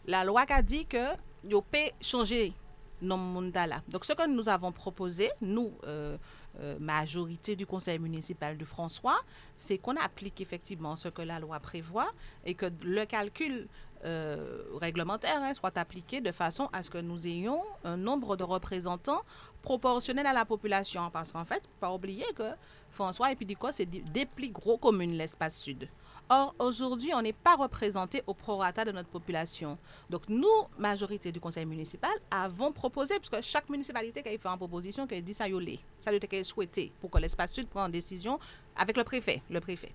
[0.07, 1.15] la loi a dit que
[1.49, 2.53] peut changer
[3.01, 3.83] nombre de monde là.
[3.89, 6.17] Donc, ce que nous avons proposé, nous, euh,
[6.61, 9.19] euh, majorité du conseil municipal de François,
[9.59, 12.13] c'est qu'on applique effectivement ce que la loi prévoit
[12.45, 13.67] et que le calcul
[14.05, 19.23] euh, réglementaire hein, appliqué de façon à ce que nous ayons un nombre de représentants
[19.63, 21.11] proportionnel à la population.
[21.13, 22.51] Parce qu'en fait, pas oublier que
[22.91, 25.89] François et Pidico, c'est des plus gros communes, l'espace sud.
[26.29, 29.77] Or, aujourd'hui, on n'est pas représenté au prorata de notre population.
[30.09, 30.47] Donc, nous,
[30.79, 35.17] majorité du conseil municipal, avons proposé, puisque chaque municipalité qui a fait une proposition, qui
[35.17, 38.39] a dit ça, yolé, ça doit être souhaité pour que l'espace sud prenne une décision
[38.77, 39.43] avec le préfet.
[39.51, 39.93] Le préfet.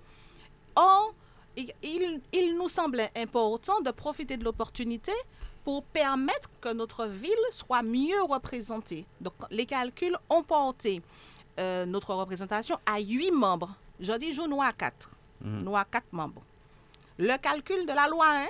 [0.75, 1.13] Or,
[1.57, 5.11] il, nous semblait important de profiter de l'opportunité
[5.63, 9.05] pour permettre que notre ville soit mieux représentée.
[9.19, 11.01] Donc, les calculs ont porté
[11.59, 13.75] euh, notre représentation à 8 membres.
[13.99, 15.09] Je dis, je nous à 4.
[15.41, 16.41] Nous à 4 membres.
[17.17, 18.47] Le calcul de la loi hein,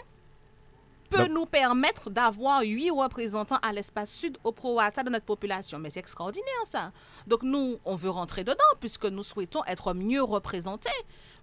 [1.10, 5.80] peut Donc- nous permettre d'avoir 8 représentants à l'espace sud au prorata de notre population.
[5.80, 6.92] Mais c'est extraordinaire, ça.
[7.26, 10.90] Donc, nous, on veut rentrer dedans puisque nous souhaitons être mieux représentés.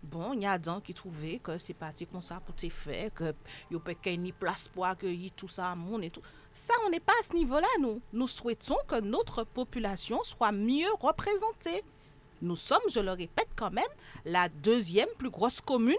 [0.05, 2.69] Bon, il y a des gens qui trouvaient que c'est parti comme ça pour te
[2.69, 3.35] faire, que
[3.71, 6.21] il n'y a pas ni place pour accueillir tout ça, monde et tout.
[6.53, 8.01] Ça, on n'est pas à ce niveau-là, nous.
[8.13, 11.83] Nous souhaitons que notre population soit mieux représentée.
[12.43, 13.85] Nous sommes, je le répète quand même,
[14.27, 15.97] la deuxième plus grosse commune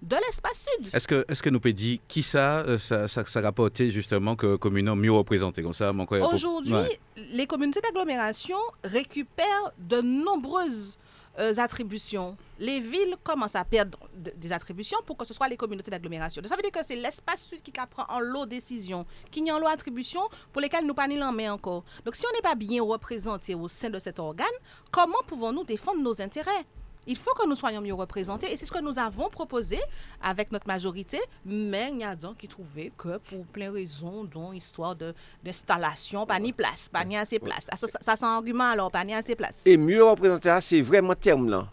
[0.00, 0.90] de l'espace sud.
[0.94, 4.36] Est-ce que, est-ce que nous peut dire qui ça, euh, ça, ça, ça rapportait justement
[4.36, 5.92] que communaux mieux représentés comme ça?
[6.32, 6.98] Aujourd'hui, Ouais.
[7.32, 10.98] les communautés d'agglomération récupèrent de nombreuses
[11.38, 15.90] euh, attributions, les villes commencent à perdre des attributions pour que ce soit les communautés
[15.90, 16.42] d'agglomération.
[16.46, 19.56] Ça veut dire que c'est l'espace sud qui prend en lot décision, qui n'y a
[19.56, 20.20] en lot attribution
[20.52, 21.84] pour lesquelles nous pas ni l'en encore.
[22.04, 24.46] Donc si on n'est pas bien représenté au sein de cet organe,
[24.90, 26.64] comment pouvons-nous défendre nos intérêts?
[27.06, 29.78] Il faut que nous soyons mieux représentés et c'est ce que nous avons proposé
[30.22, 34.52] avec notre majorité, mais il y a gens qui trouvaient que pour plein raisons, dont
[34.52, 34.96] histoire
[35.42, 37.66] d'installation, pas ni place, pas ni assez place.
[37.76, 39.62] Ça, ça, c'est un argument alors, pas ni assez place.
[39.66, 41.68] Et mieux représenter, c'est vraiment terme là.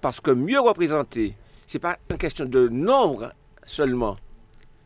[0.00, 3.32] Parce que mieux représenter, ce n'est pas une question de nombre
[3.66, 4.16] seulement.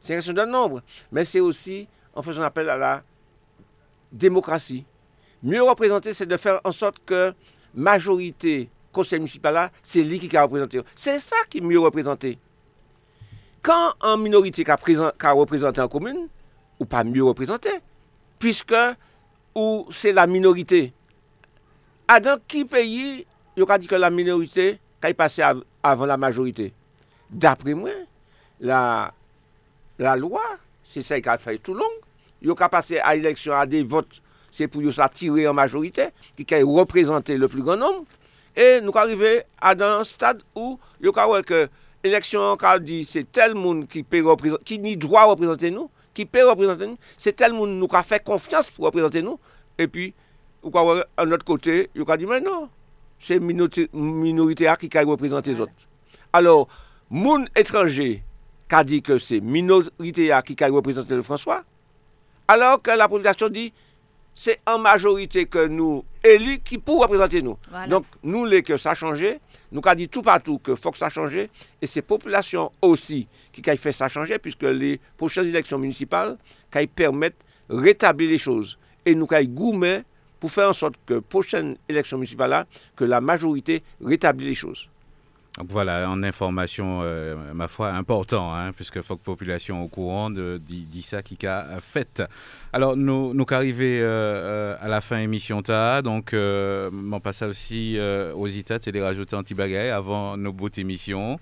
[0.01, 0.83] C'est une question de nombre,
[1.13, 3.03] mais c'est aussi en faisant appel à la
[4.13, 4.85] démocratie.
[5.43, 7.35] Mieux représenter, c'est de faire en sorte que
[7.75, 10.81] majorité conseil municipal là, c'est lui qui a représenté.
[10.95, 12.39] C'est ça qui est mieux représenté.
[13.63, 16.29] Quand en minorité qui a, qu a, représenté en commune,
[16.79, 17.71] ou pas mieux représenté,
[18.39, 18.75] puisque
[19.55, 20.93] ou c'est la minorité.
[22.09, 23.27] À dans qui pays,
[23.57, 25.43] il y aura dit que la minorité, quand il passait
[25.83, 26.73] avant la majorité.
[27.31, 27.91] D'après moi,
[28.61, 29.13] la,
[29.99, 30.43] la loi,
[30.85, 31.85] c'est ça qui a fait tout long,
[32.43, 34.21] il y aura passé à l'élection à des votes,
[34.51, 38.05] c'est pour ça tirer en majorité, qui a représenté le plus grand nombre.
[38.55, 41.65] E nou ka rive a dan stad ou yo ka wè ke
[42.07, 46.95] eleksyon ka di se tel moun ki, ki ni drwa reprezenten nou, ki pe reprezenten
[46.95, 49.41] nou, se tel moun nou ka fè konfians pou reprezenten nou,
[49.81, 50.13] e pi
[50.63, 52.71] ou ka wè an not kote, yo ka di men non,
[53.19, 55.87] se minorite a ki ka reprezenten zot.
[56.35, 56.69] Alors,
[57.11, 58.23] moun etranje
[58.71, 61.65] ka di ke se minorite a ki ka reprezenten François,
[62.49, 63.71] alors ke la populasyon di,
[64.35, 67.57] c'est en majorité que nous élus qui pour représenter nous.
[67.89, 69.39] Donc, nous, les que ça a changé,
[69.71, 71.49] nous avons dit tout partout que faut que ça change, et
[71.83, 76.37] c'est population aussi qui a fait ça changer, puisque les prochaines élections municipales,
[76.73, 78.79] qui permettent de rétablir les choses.
[79.07, 80.05] Et nous avons gourmet
[80.41, 82.67] pour faire en sorte que prochaine élection municipale,
[82.97, 84.89] que la majorité rétablit les choses.
[85.63, 90.29] Voilà, en information, euh, ma foi, important, hein, puisque faut que la population au courant
[90.29, 92.25] de, de, ça qui a fait.
[92.73, 97.43] Alors, nous, nous arrivons euh, euh, à la fin émission ta, donc euh, on passe
[97.43, 97.97] aussi
[98.35, 99.55] aux ITA, c'est des rajouter anti
[99.93, 101.39] avant nos beaux émissions.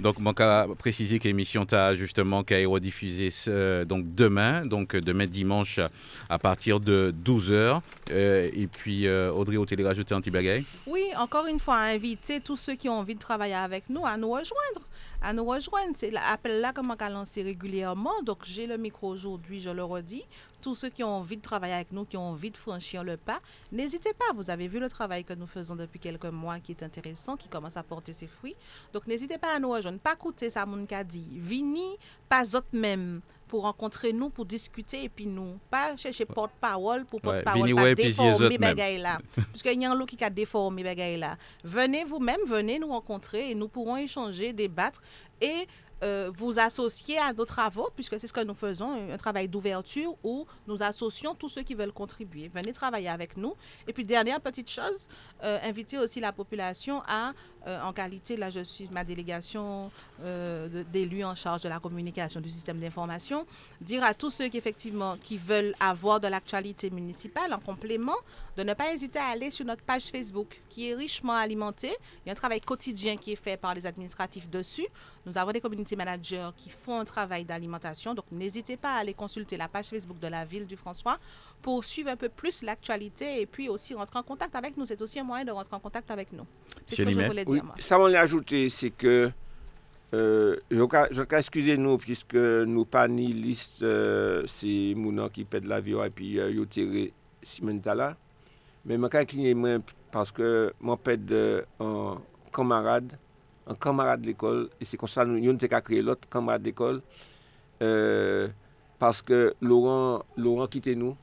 [0.00, 5.80] Donc, je préciser que l'émission t'a justement qu'à rediffusée euh, donc demain, donc demain dimanche
[6.28, 7.80] à partir de 12h.
[8.10, 11.76] Euh, et puis, euh, Audrey, au télé rajouter un petit bagage Oui, encore une fois,
[11.76, 14.87] inviter tous ceux qui ont envie de travailler avec nous à nous rejoindre
[15.20, 15.92] à nous rejoindre.
[15.96, 18.22] C'est l'appel là qu'on a lancé régulièrement.
[18.22, 20.24] Donc, j'ai le micro aujourd'hui, je le redis.
[20.60, 23.16] Tous ceux qui ont envie de travailler avec nous, qui ont envie de franchir le
[23.16, 23.40] pas,
[23.70, 24.32] n'hésitez pas.
[24.34, 27.48] Vous avez vu le travail que nous faisons depuis quelques mois qui est intéressant, qui
[27.48, 28.56] commence à porter ses fruits.
[28.92, 29.98] Donc, n'hésitez pas à nous rejoindre.
[30.00, 31.28] Pas écouter ça, mon dit.
[31.32, 31.96] Vini,
[32.28, 35.58] pas autres même pour rencontrer nous, pour discuter et puis nous.
[35.70, 39.18] Pas chercher porte-parole pour porte-parole, pas déformer bagaille là.
[39.34, 41.36] Parce qu'il y a un lot qui a déformé bagaille là.
[41.64, 45.00] Venez vous-même, venez nous rencontrer et nous pourrons échanger, débattre
[45.40, 45.66] et
[46.04, 50.14] euh, vous associer à nos travaux, puisque c'est ce que nous faisons, un travail d'ouverture
[50.22, 52.48] où nous associons tous ceux qui veulent contribuer.
[52.54, 53.56] Venez travailler avec nous.
[53.88, 55.08] Et puis, dernière petite chose,
[55.42, 57.32] euh, inviter aussi la population à
[57.66, 59.90] euh, en qualité, là je suis ma délégation
[60.22, 63.46] euh, d'élus en charge de la communication du système d'information,
[63.80, 68.16] dire à tous ceux qui effectivement qui veulent avoir de l'actualité municipale en complément,
[68.56, 71.94] de ne pas hésiter à aller sur notre page Facebook qui est richement alimentée.
[72.24, 74.86] Il y a un travail quotidien qui est fait par les administratifs dessus.
[75.26, 79.14] Nous avons des community managers qui font un travail d'alimentation, donc n'hésitez pas à aller
[79.14, 81.18] consulter la page Facebook de la ville du François
[81.62, 84.86] pour suivre un peu plus l'actualité et puis aussi rentrer en contact avec nous.
[84.86, 86.46] C'est aussi un moyen de rentrer en contact avec nous.
[86.86, 87.74] C'est ce que je voulais dire, moi.
[87.78, 89.30] Ça, on l'a ajouté, c'est que,
[90.14, 96.10] euh, je excusez-nous, puisque nous pas ni liste, euh, c'est Mounan qui pète l'avion et
[96.10, 98.16] puis euh, tiré Simon là.
[98.84, 99.54] Mais je vais incliner
[100.10, 101.18] parce que mon père
[101.80, 102.18] un
[102.52, 103.18] camarade,
[103.66, 107.02] un camarade de l'école, et c'est comme ça que nous avons créé l'autre camarade d'école,
[107.82, 108.48] euh,
[108.98, 111.16] parce que Laurent, Laurent quittait nous,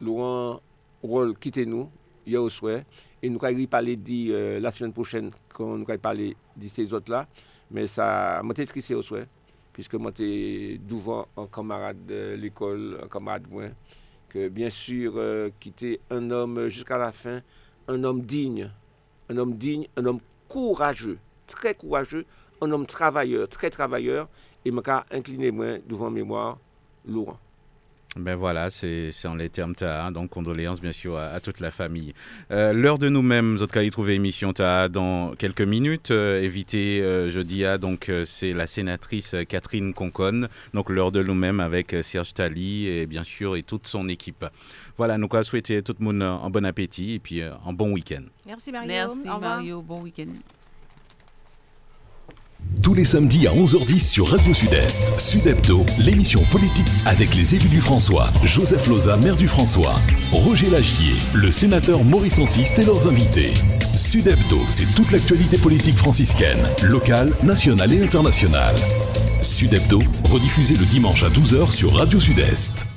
[0.00, 0.60] Laurent
[1.02, 1.90] Roll quitté nous
[2.26, 2.80] hier au soir.
[3.22, 6.92] Et nous allons parler dit, euh, la semaine prochaine, quand nous allons parler de ces
[6.92, 7.26] autres-là.
[7.70, 9.24] Mais ça m'a triste au soir,
[9.72, 13.64] puisque moi, j'étais devant un camarade de l'école, un camarade moi,
[14.28, 17.40] que bien sûr, euh, quitté un homme jusqu'à la fin,
[17.88, 18.70] un homme digne,
[19.28, 22.26] un homme digne, un homme courageux, très courageux,
[22.60, 24.28] un homme travailleur, très travailleur,
[24.64, 26.58] et m'a incliné moi devant mémoire
[27.06, 27.38] Laurent.
[28.16, 32.14] Ben voilà, c'est en les termes ta, donc condoléances bien sûr à, toute la famille.
[32.50, 36.10] Euh, l'heure de nous-mêmes, autres y trouver émission ta dans quelques minutes.
[36.12, 40.48] Euh, éviter euh, jeudi à donc c'est la sénatrice Catherine Concon.
[40.74, 44.44] Donc l'heure de nous-mêmes avec Serge Tali et bien sûr et toute son équipe.
[44.96, 48.22] Voilà, nous allons souhaiter tout le monde un bon appétit et puis un bon week-end.
[48.46, 48.88] Merci Mario.
[48.88, 50.30] Merci Mario, bon week-end.
[52.82, 57.80] Tous les samedis à 11h10 sur Radio Sud-Est, Sud-Hebdo, l'émission politique avec les élus du
[57.80, 59.94] François, Joseph Loza, maire du François,
[60.32, 63.54] Roger Lagier, le sénateur Maurice Antiste et leurs invités.
[63.96, 68.76] Sud-Hebdo, c'est toute l'actualité politique franciscaine, locale, nationale et internationale.
[69.42, 70.00] Sud-Hebdo,
[70.30, 72.93] rediffusé le dimanche à 12h sur Radio Sud-Est.